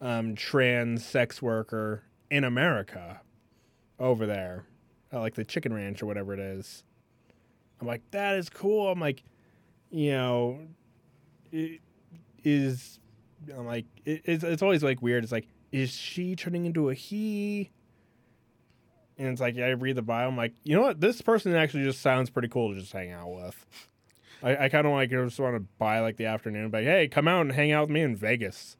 [0.00, 3.22] um, trans sex worker in America
[3.98, 4.66] over there,
[5.10, 6.84] like the Chicken Ranch or whatever it is.
[7.80, 8.90] I'm like, that is cool.
[8.90, 9.22] I'm like,
[9.90, 10.60] you know,
[11.50, 11.80] it
[12.44, 12.98] is.
[13.56, 15.22] I'm like, it, it's it's always like weird.
[15.22, 17.70] It's like, is she turning into a he?
[19.16, 20.28] And it's like, yeah, I read the bio.
[20.28, 21.00] I'm like, you know what?
[21.00, 23.66] This person actually just sounds pretty cool to just hang out with.
[24.42, 27.26] I, I kind of like just want to buy like the afternoon, but hey, come
[27.26, 28.76] out and hang out with me in Vegas.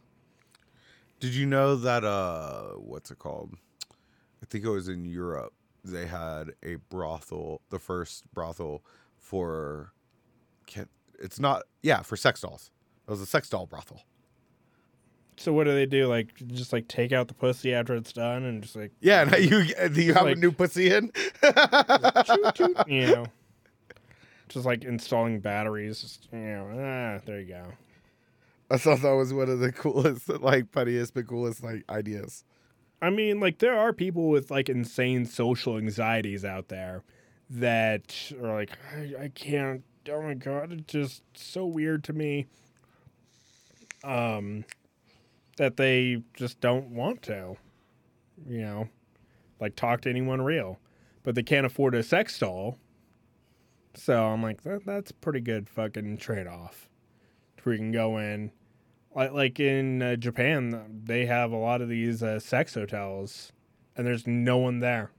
[1.21, 3.55] Did you know that uh what's it called?
[4.41, 5.53] I think it was in Europe.
[5.85, 8.85] They had a brothel, the first brothel
[9.17, 9.93] for
[10.67, 12.71] can it's not yeah, for sex dolls.
[13.09, 14.03] It was a sex doll brothel.
[15.41, 16.07] So what do they do?
[16.09, 19.37] Like, just like take out the pussy after it's done, and just like Yeah, now
[19.37, 21.13] you do you have Like- a new pussy in?
[22.89, 23.27] you know,
[24.49, 26.01] just like installing batteries.
[26.03, 27.65] Just, you know, ah, there you go.
[28.71, 32.45] I thought that was one of the coolest, like funniest but coolest like ideas.
[33.01, 37.05] I mean, like there are people with like insane social anxieties out there
[37.49, 39.85] that are like, I, I can't.
[40.11, 42.47] Oh my god, it's just so weird to me.
[44.05, 44.65] Um,
[45.59, 47.57] that they just don't want to,
[48.49, 48.89] you know,
[49.61, 50.79] like talk to anyone real,
[51.23, 52.79] but they can't afford a sex doll.
[53.95, 56.89] So I'm like, that, that's pretty good fucking trade off.
[57.65, 58.51] We can go in,
[59.15, 63.53] like like in uh, Japan, they have a lot of these uh, sex hotels,
[63.95, 65.11] and there's no one there.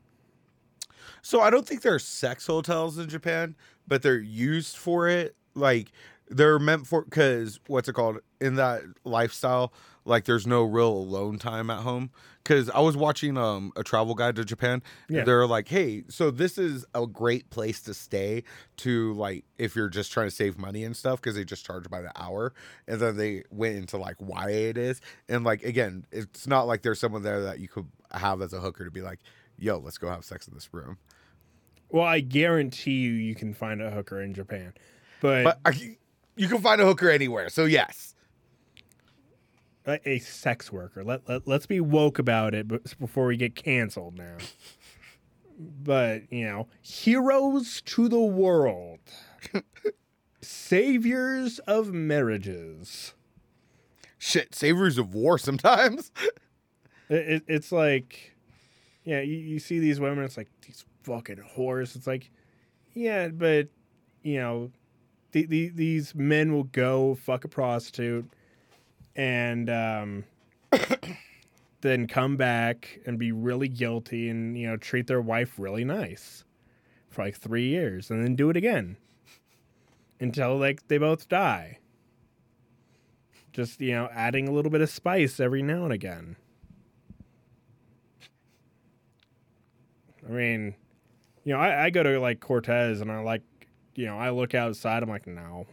[1.21, 3.55] So I don't think there are sex hotels in Japan,
[3.87, 5.35] but they're used for it.
[5.53, 5.91] Like
[6.29, 9.73] they're meant for because what's it called in that lifestyle?
[10.05, 12.11] Like there's no real alone time at home.
[12.43, 14.81] Because I was watching um a travel guide to Japan.
[15.09, 15.23] Yeah.
[15.23, 18.43] They're like, hey, so this is a great place to stay
[18.77, 21.89] to like if you're just trying to save money and stuff because they just charge
[21.89, 22.53] by the hour.
[22.87, 25.01] And then they went into like why it is.
[25.27, 28.59] And like again, it's not like there's someone there that you could have as a
[28.59, 29.19] hooker to be like,
[29.57, 30.97] yo, let's go have sex in this room.
[31.91, 34.73] Well, I guarantee you, you can find a hooker in Japan,
[35.21, 35.97] but, But I,
[36.39, 37.49] you can find a hooker anywhere.
[37.49, 38.15] So yes.
[39.85, 41.03] a, sex worker.
[41.03, 42.67] Let, let let's be woke about it,
[42.97, 44.37] before we get canceled now.
[45.59, 48.99] but you know, heroes to the world,
[50.41, 53.13] saviors of marriages.
[54.17, 56.11] Shit, savors of war sometimes.
[57.09, 58.35] It, it, it's like,
[59.03, 61.95] yeah, you, you see these women, it's like these fucking whores.
[61.97, 62.31] It's like,
[62.93, 63.67] yeah, but
[64.23, 64.71] you know,
[65.31, 68.29] the, the, these men will go fuck a prostitute
[69.15, 70.23] and um,
[71.81, 76.43] then come back and be really guilty and you know treat their wife really nice
[77.09, 78.97] for like three years and then do it again
[80.19, 81.79] until like they both die.
[83.51, 86.35] Just you know, adding a little bit of spice every now and again.
[90.27, 90.75] I mean,
[91.43, 93.41] you know, I, I go to like Cortez and I like,
[93.99, 95.03] you know, I look outside.
[95.03, 95.67] I'm like, no.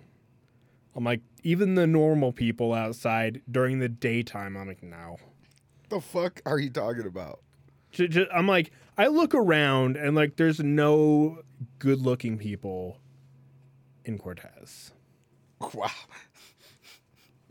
[0.96, 5.18] I'm like, even the normal people outside during the daytime, I'm like, no.
[5.90, 7.38] the fuck are you talking about?
[8.34, 11.42] I'm like, I look around and like, there's no
[11.78, 12.98] good looking people
[14.04, 14.90] in Cortez.
[15.72, 15.90] Wow.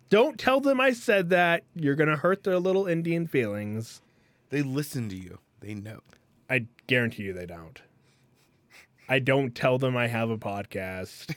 [0.09, 1.63] Don't tell them I said that.
[1.73, 4.01] You're going to hurt their little Indian feelings.
[4.49, 5.39] They listen to you.
[5.61, 6.01] They know.
[6.49, 7.81] I guarantee you they don't.
[9.07, 11.33] I don't tell them I have a podcast.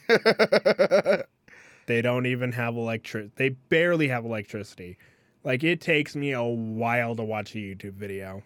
[1.87, 3.35] they don't even have electric.
[3.37, 4.97] They barely have electricity.
[5.45, 8.43] Like it takes me a while to watch a YouTube video.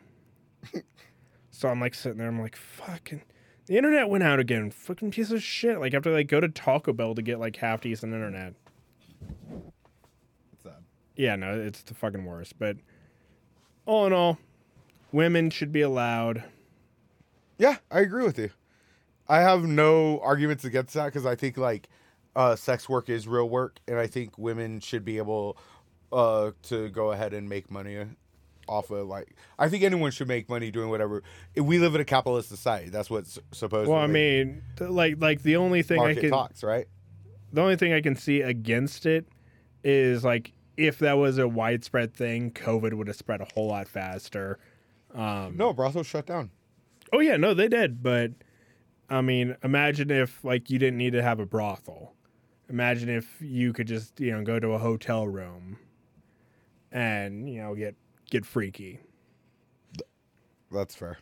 [1.50, 2.28] so I'm like sitting there.
[2.28, 3.22] I'm like, fucking.
[3.66, 4.70] The internet went out again.
[4.70, 5.78] Fucking piece of shit.
[5.78, 8.54] Like I have to like go to Taco Bell to get like half decent internet.
[10.52, 10.82] It's sad.
[11.16, 12.58] Yeah, no, it's the fucking worst.
[12.58, 12.76] But
[13.86, 14.38] all in all,
[15.12, 16.42] women should be allowed.
[17.56, 18.50] Yeah, I agree with you.
[19.28, 21.88] I have no arguments against that because I think like
[22.34, 25.56] uh, sex work is real work, and I think women should be able
[26.12, 28.04] uh, to go ahead and make money
[28.68, 29.34] off of like.
[29.58, 31.22] I think anyone should make money doing whatever.
[31.56, 32.90] We live in a capitalist society.
[32.90, 33.86] That's what's supposed.
[33.86, 33.90] To be.
[33.90, 36.86] Well, I mean, like like the only thing I can talks, right?
[37.52, 39.26] the only thing I can see against it
[39.84, 43.88] is like if that was a widespread thing, COVID would have spread a whole lot
[43.88, 44.58] faster.
[45.14, 46.50] Um, No, brothels shut down.
[47.12, 48.02] Oh yeah, no, they did.
[48.02, 48.32] But
[49.12, 52.14] I mean, imagine if like you didn't need to have a brothel.
[52.70, 55.76] Imagine if you could just you know go to a hotel room
[56.90, 57.94] and you know get
[58.30, 59.00] get freaky.
[60.70, 61.18] That's fair.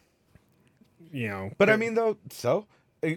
[1.12, 2.66] You know, But I mean, though, so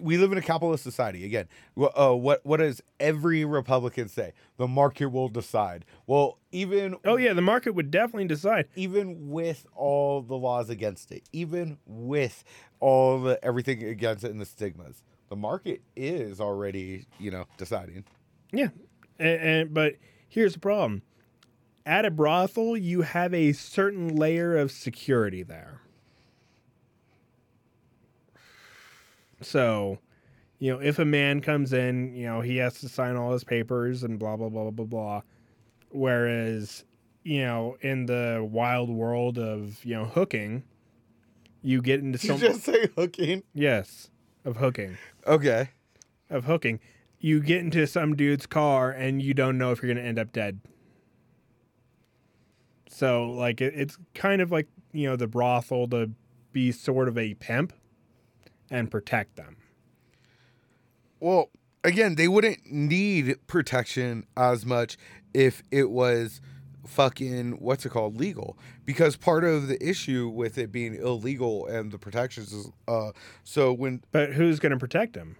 [0.01, 1.25] we live in a capitalist society.
[1.25, 4.33] Again, uh, what what does every Republican say?
[4.57, 5.85] The market will decide.
[6.07, 8.67] Well, even oh yeah, the market would definitely decide.
[8.75, 12.43] even with all the laws against it, even with
[12.79, 18.05] all the everything against it and the stigmas, the market is already you know deciding.
[18.51, 18.69] Yeah,
[19.19, 19.95] and, and but
[20.29, 21.01] here's the problem:
[21.85, 25.82] at a brothel, you have a certain layer of security there.
[29.43, 29.99] So,
[30.59, 33.43] you know, if a man comes in, you know, he has to sign all his
[33.43, 35.21] papers and blah blah blah blah blah blah.
[35.91, 36.85] Whereas,
[37.23, 40.63] you know, in the wild world of you know hooking,
[41.61, 43.43] you get into Did some you just say hooking?
[43.53, 44.09] yes
[44.45, 45.69] of hooking Okay.
[46.29, 46.79] of hooking,
[47.19, 50.19] you get into some dude's car and you don't know if you're going to end
[50.19, 50.59] up dead.
[52.89, 56.11] So, like, it, it's kind of like, you know, the brothel to
[56.51, 57.73] be sort of a pimp
[58.69, 59.57] and protect them.
[61.19, 61.49] Well,
[61.83, 64.97] again, they wouldn't need protection as much
[65.33, 66.41] if it was
[66.85, 71.93] fucking what's it called legal because part of the issue with it being illegal and
[71.93, 73.11] the protections is uh
[73.45, 75.37] so when But who's going to protect them?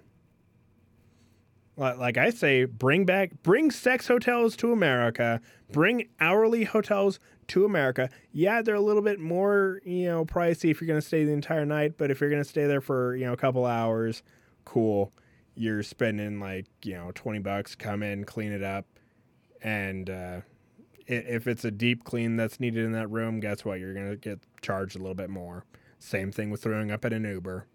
[1.75, 7.19] Like like I say, bring back, bring sex hotels to America, bring hourly hotels
[7.49, 8.09] to America.
[8.31, 11.31] Yeah, they're a little bit more, you know, pricey if you're going to stay the
[11.31, 14.23] entire night, but if you're going to stay there for, you know, a couple hours,
[14.65, 15.11] cool.
[15.55, 18.85] You're spending like, you know, 20 bucks, come in, clean it up.
[19.61, 20.41] And uh,
[21.07, 23.79] if it's a deep clean that's needed in that room, guess what?
[23.79, 25.65] You're going to get charged a little bit more.
[25.99, 27.67] Same thing with throwing up at an Uber.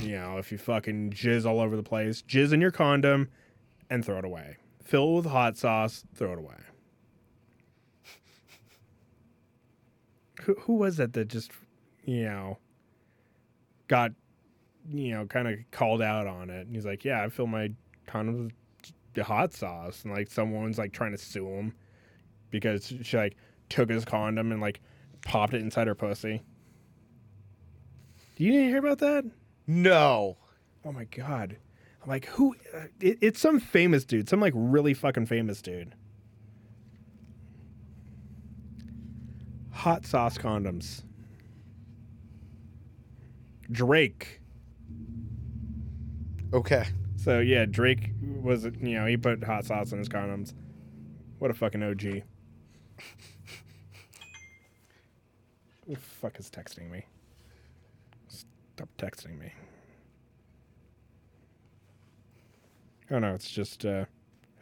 [0.00, 3.28] You know, if you fucking jizz all over the place, jizz in your condom
[3.90, 4.56] and throw it away.
[4.82, 6.56] Fill it with hot sauce, throw it away.
[10.42, 11.52] Who, who was that that just,
[12.04, 12.58] you know,
[13.88, 14.12] got,
[14.88, 16.66] you know, kind of called out on it?
[16.66, 17.70] And he's like, yeah, I fill my
[18.06, 18.50] condom
[19.14, 20.02] with hot sauce.
[20.04, 21.74] And like someone's like trying to sue him
[22.50, 23.36] because she like
[23.68, 24.80] took his condom and like
[25.24, 26.42] popped it inside her pussy.
[28.36, 29.24] Do you hear about that?
[29.66, 30.36] no
[30.84, 31.56] Oh my god!
[32.02, 32.56] I'm like, who?
[32.74, 35.94] Uh, it, it's some famous dude, some like really fucking famous dude.
[39.82, 41.02] Hot sauce condoms.
[43.72, 44.40] Drake.
[46.54, 50.54] okay So yeah, Drake was you know he put hot sauce in his condoms.
[51.40, 52.00] What a fucking OG.
[52.00, 52.22] Who
[55.88, 57.04] the fuck is texting me?
[58.28, 59.52] Stop texting me.
[63.10, 64.04] Oh no, it's just uh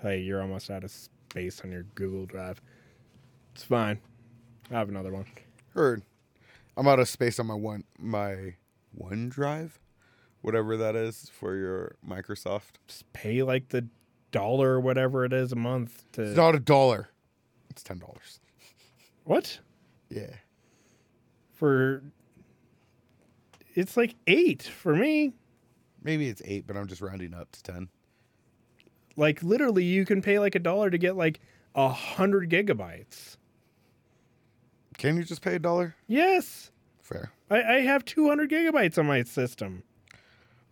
[0.00, 2.62] hey, you're almost out of space on your Google Drive.
[3.54, 4.00] It's fine.
[4.70, 5.26] I have another one.
[5.74, 6.02] heard
[6.76, 8.54] i'm out of space on my one my
[8.98, 9.70] OneDrive,
[10.40, 13.86] whatever that is for your microsoft Just pay like the
[14.32, 17.08] dollar or whatever it is a month to it's not a dollar
[17.68, 18.40] it's ten dollars
[19.24, 19.58] what?
[20.08, 20.34] yeah
[21.52, 22.02] For
[23.74, 25.32] it's like eight for me.
[26.02, 27.88] maybe it's eight but i'm just rounding up to ten
[29.16, 31.40] Like literally, you can pay like a dollar to get like
[31.74, 33.36] a hundred gigabytes.
[35.00, 36.70] Can you just pay a dollar Yes,
[37.02, 39.82] fair I, I have two hundred gigabytes on my system.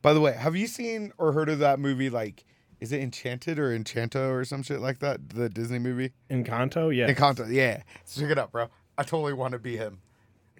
[0.03, 2.09] By the way, have you seen or heard of that movie?
[2.09, 2.45] Like,
[2.79, 5.31] is it Enchanted or Enchanto or some shit like that?
[5.31, 6.13] The Disney movie.
[6.31, 7.13] Encanto, yeah.
[7.13, 7.53] Encanto.
[7.53, 8.69] Yeah, check it out, bro.
[8.97, 9.99] I totally want to be him.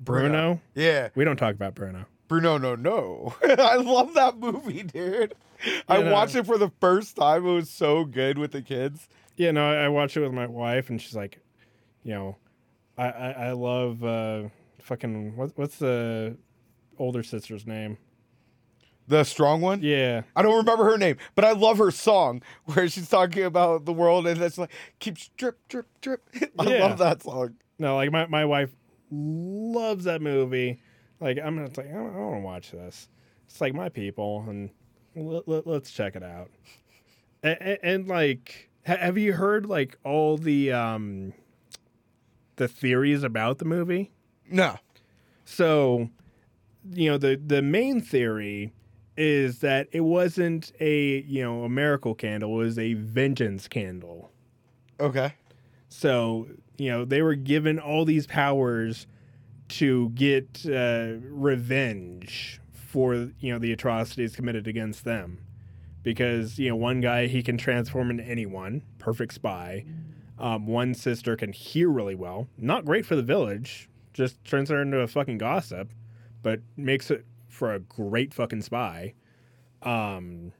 [0.01, 0.61] Bruno.
[0.75, 2.07] Yeah, We don't talk about Bruno.
[2.27, 2.59] Bruno.
[2.59, 3.35] No, no.
[3.45, 5.35] I love that movie, dude.
[5.89, 6.13] I Yeah.
[6.13, 7.47] watched it for the first time.
[7.47, 9.09] It was so good with the kids.
[9.37, 11.39] Yeah, no, I watched it with my wife, and she's like,
[12.03, 12.37] you know,
[12.99, 14.49] I I, I love uh,
[14.81, 16.37] fucking what, what's the
[16.99, 17.99] older sister's name?
[19.07, 19.81] The strong one?
[19.83, 20.23] Yeah.
[20.37, 23.93] I don't remember her name, but I love her song where she's talking about the
[23.93, 26.29] world and it's like keeps drip, drip, drip.
[26.59, 26.81] I Yeah.
[26.85, 27.55] love that song.
[27.79, 28.71] No, like my, my wife
[29.11, 30.83] loves that movie.
[31.21, 33.09] Like I'm gonna like I don't, want to watch this.
[33.47, 34.71] It's like my people, and
[35.17, 36.51] let, let, us check it out.
[37.43, 41.33] And, and, like, ha- have you heard like all the um
[42.59, 44.13] the theories about the movie?
[44.51, 44.77] No.
[45.45, 46.11] So,
[46.93, 48.73] you know, the the main theory
[49.17, 54.31] is that it wasn't a you know a miracle candle; it was a vengeance candle.
[55.01, 55.35] Okay.
[55.89, 59.07] So, you know, they were given all these powers
[59.69, 65.39] to get uh, revenge for, you know, the atrocities committed against them.
[66.03, 69.85] Because, you know, one guy, he can transform into anyone, perfect spy.
[70.39, 74.81] Um, one sister can hear really well, not great for the village, just turns her
[74.81, 75.91] into a fucking gossip,
[76.43, 79.15] but makes it for a great fucking spy.
[79.83, 80.53] Um,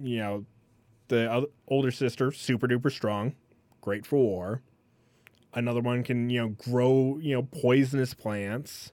[0.00, 0.44] you know,
[1.08, 3.34] the other, older sister, super duper strong,
[3.80, 4.62] great for war.
[5.54, 8.92] Another one can, you know, grow, you know, poisonous plants.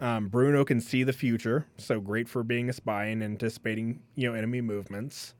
[0.00, 4.28] Um, Bruno can see the future, so great for being a spy and anticipating, you
[4.28, 5.34] know, enemy movements.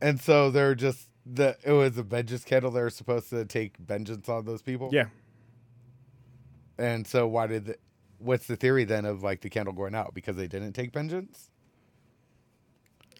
[0.00, 2.70] And so they're just the it was a vengeance candle.
[2.70, 4.90] They were supposed to take vengeance on those people.
[4.92, 5.06] Yeah.
[6.78, 7.76] And so why did the,
[8.18, 11.50] what's the theory then of like the candle going out because they didn't take vengeance?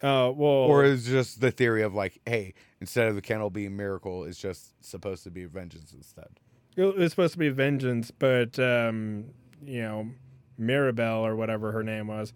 [0.03, 3.77] Uh, well, Or is just the theory of like, hey, instead of the candle being
[3.77, 6.41] miracle, it's just supposed to be vengeance instead.
[6.75, 9.27] it was supposed to be vengeance, but um,
[9.63, 10.09] you know,
[10.57, 12.33] Mirabel or whatever her name was,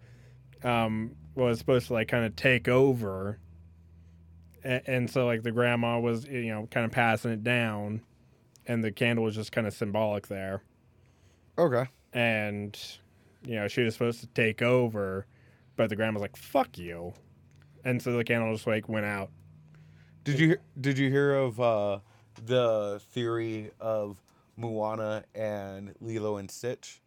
[0.63, 3.39] um, was supposed to like kind of take over,
[4.65, 8.01] and, and so like the grandma was you know kind of passing it down,
[8.65, 10.61] and the candle was just kind of symbolic there,
[11.57, 11.85] Okay.
[12.11, 12.77] and
[13.45, 15.25] you know she was supposed to take over,
[15.77, 17.13] but the grandma's like fuck you,
[17.85, 19.29] and so the candle just like went out.
[20.25, 21.99] Did you did you hear of uh,
[22.43, 24.21] the theory of
[24.57, 26.99] Moana and Lilo and Stitch?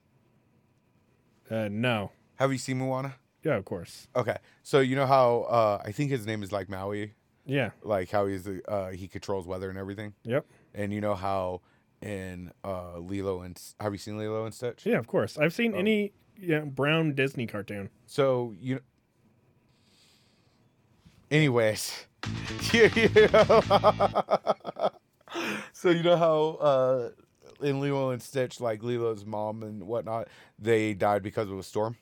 [1.50, 3.14] Uh, no, Have you seen Moana?
[3.42, 6.68] yeah, of course, Okay, so you know how uh, I think his name is like
[6.68, 7.14] Maui,
[7.48, 11.16] yeah, like how he's the uh, he controls weather and everything, yep, and you know
[11.16, 11.62] how
[12.00, 14.86] in uh, Lilo and have you seen Lilo and Stitch?
[14.86, 15.36] yeah, of course.
[15.36, 15.78] I've seen Oh.
[15.78, 17.90] any yeah, brown Disney cartoon.
[18.06, 18.78] So you.
[21.30, 22.06] Anyways,
[22.72, 23.62] you- you know-
[25.72, 27.10] so you know how uh,
[27.60, 30.28] in Lilo and Stitch, like Lilo's mom and whatnot,
[30.58, 31.96] they died because of a storm.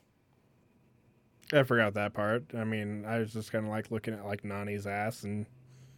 [1.53, 2.43] I forgot that part.
[2.57, 5.45] I mean, I was just kind of like looking at like Nani's ass and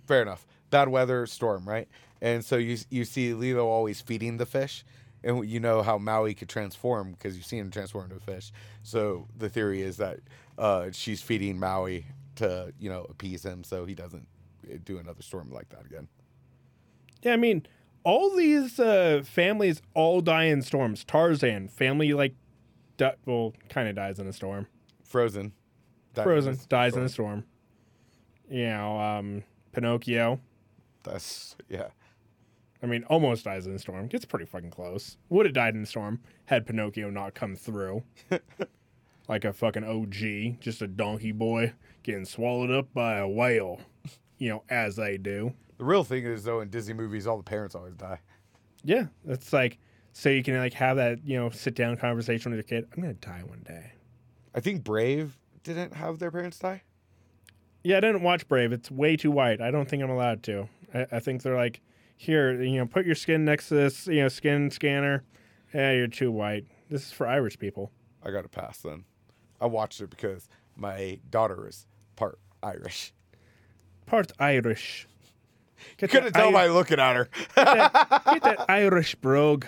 [0.07, 0.45] Fair enough.
[0.71, 1.87] Bad weather, storm, right?
[2.21, 4.83] And so you you see Lilo always feeding the fish,
[5.23, 8.51] and you know how Maui could transform because you've seen him transform into a fish.
[8.83, 10.19] So the theory is that
[10.57, 14.27] uh, she's feeding Maui to you know appease him so he doesn't
[14.85, 16.07] do another storm like that again.
[17.23, 17.65] yeah, I mean,
[18.03, 21.03] all these uh, families all die in storms.
[21.03, 22.35] Tarzan family like,
[22.97, 24.67] di- well, kind of dies in a storm.
[25.09, 25.51] Frozen.
[26.13, 27.43] That Frozen is- dies in a storm.
[28.49, 29.43] You know, um,
[29.73, 30.39] Pinocchio.
[31.03, 31.87] That's yeah.
[32.81, 34.07] I mean, almost dies in a storm.
[34.07, 35.17] Gets pretty fucking close.
[35.29, 38.03] Would have died in a storm had Pinocchio not come through.
[39.27, 43.81] like a fucking OG, just a donkey boy getting swallowed up by a whale.
[44.37, 45.53] You know, as they do.
[45.77, 48.19] The real thing is though in Disney movies all the parents always die.
[48.83, 49.77] Yeah, it's like
[50.13, 52.89] so you can like have that you know sit down conversation with your kid.
[52.95, 53.91] I'm gonna die one day.
[54.53, 56.81] I think Brave didn't have their parents die.
[57.83, 58.71] Yeah, I didn't watch Brave.
[58.73, 59.61] It's way too white.
[59.61, 60.67] I don't think I'm allowed to.
[60.93, 61.81] I, I think they're like,
[62.17, 65.23] here, you know, put your skin next to this, you know, skin scanner.
[65.73, 66.65] Yeah, you're too white.
[66.89, 67.91] This is for Irish people.
[68.23, 69.05] I got to pass then.
[69.61, 71.85] I watched it because my daughter is
[72.15, 73.13] part Irish.
[74.05, 75.07] Part Irish.
[75.97, 77.29] Get Couldn't that tell Ir- by looking at her.
[77.55, 79.65] Get that Irish brogue.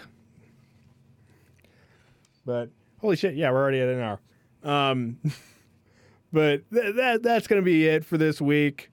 [2.45, 2.69] But
[2.99, 4.19] holy shit, yeah, we're already at an hour.
[4.63, 5.17] Um,
[6.33, 8.89] but th- that that's gonna be it for this week.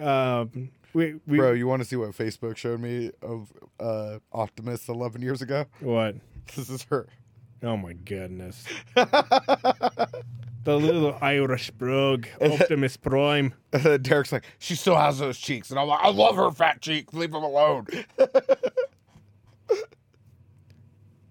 [0.00, 4.88] Um, we, we Bro, you want to see what Facebook showed me of uh, Optimus
[4.88, 5.66] 11 years ago?
[5.80, 6.16] what?
[6.56, 7.06] This is her.
[7.62, 8.64] Oh my goodness.
[8.94, 10.08] the
[10.64, 13.52] little Irish brogue, Optimus Prime.
[14.00, 15.70] Derek's like, she still has those cheeks.
[15.70, 17.12] And I'm like, I love her fat cheeks.
[17.12, 17.86] Leave them alone.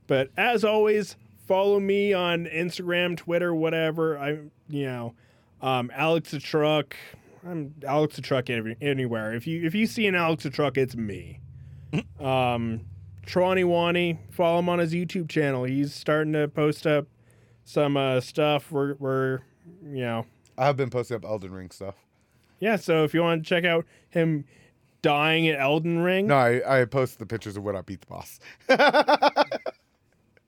[0.05, 1.15] But as always,
[1.47, 4.17] follow me on Instagram, Twitter, whatever.
[4.19, 4.39] I,
[4.69, 5.15] you know,
[5.61, 6.95] um, Alex the Truck.
[7.47, 9.33] I'm Alex the Truck every, anywhere.
[9.33, 11.39] If you if you see an Alex the Truck, it's me.
[12.19, 12.81] um,
[13.25, 15.63] Trawny Wani, follow him on his YouTube channel.
[15.63, 17.07] He's starting to post up
[17.63, 18.71] some uh, stuff.
[18.71, 19.39] We're we're
[19.83, 20.25] you know
[20.57, 21.95] I've been posting up Elden Ring stuff.
[22.59, 22.75] yeah.
[22.75, 24.43] So if you want to check out him
[25.01, 28.07] dying at Elden Ring, No, I, I posted the pictures of when I beat the
[28.07, 28.39] boss.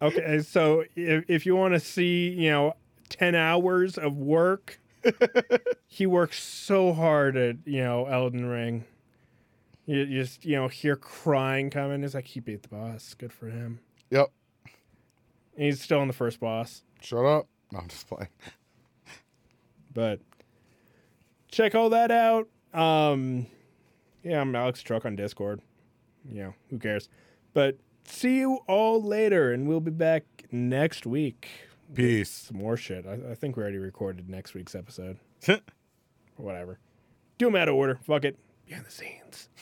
[0.02, 0.40] okay.
[0.42, 2.74] So if if you want to see you know
[3.10, 4.80] ten hours of work,
[5.88, 8.86] he works so hard at you know Elden Ring.
[9.86, 12.04] You, you just you know hear crying coming.
[12.04, 13.14] It's like he beat the boss.
[13.14, 13.80] Good for him.
[14.10, 14.32] yep.
[15.56, 16.84] And he's still in the first boss.
[17.02, 17.48] Shut up.
[17.72, 18.30] No, I'm just playing.
[19.92, 20.22] But
[21.52, 22.48] check all that out.
[22.74, 23.48] Um,
[24.24, 25.62] yeah, I'm Alex Truck on Discord.
[26.30, 27.10] You know, who cares?
[27.54, 27.78] But
[28.12, 31.50] see you all later, and we'll be back next week.
[31.94, 32.30] Peace.
[32.30, 33.06] Some more shit.
[33.08, 35.18] I, I think we already recorded next week's episode.
[35.48, 35.60] or
[36.38, 36.80] whatever.
[37.38, 38.00] Do them out of order.
[38.04, 38.38] Fuck it.
[38.68, 39.50] Behind the scenes.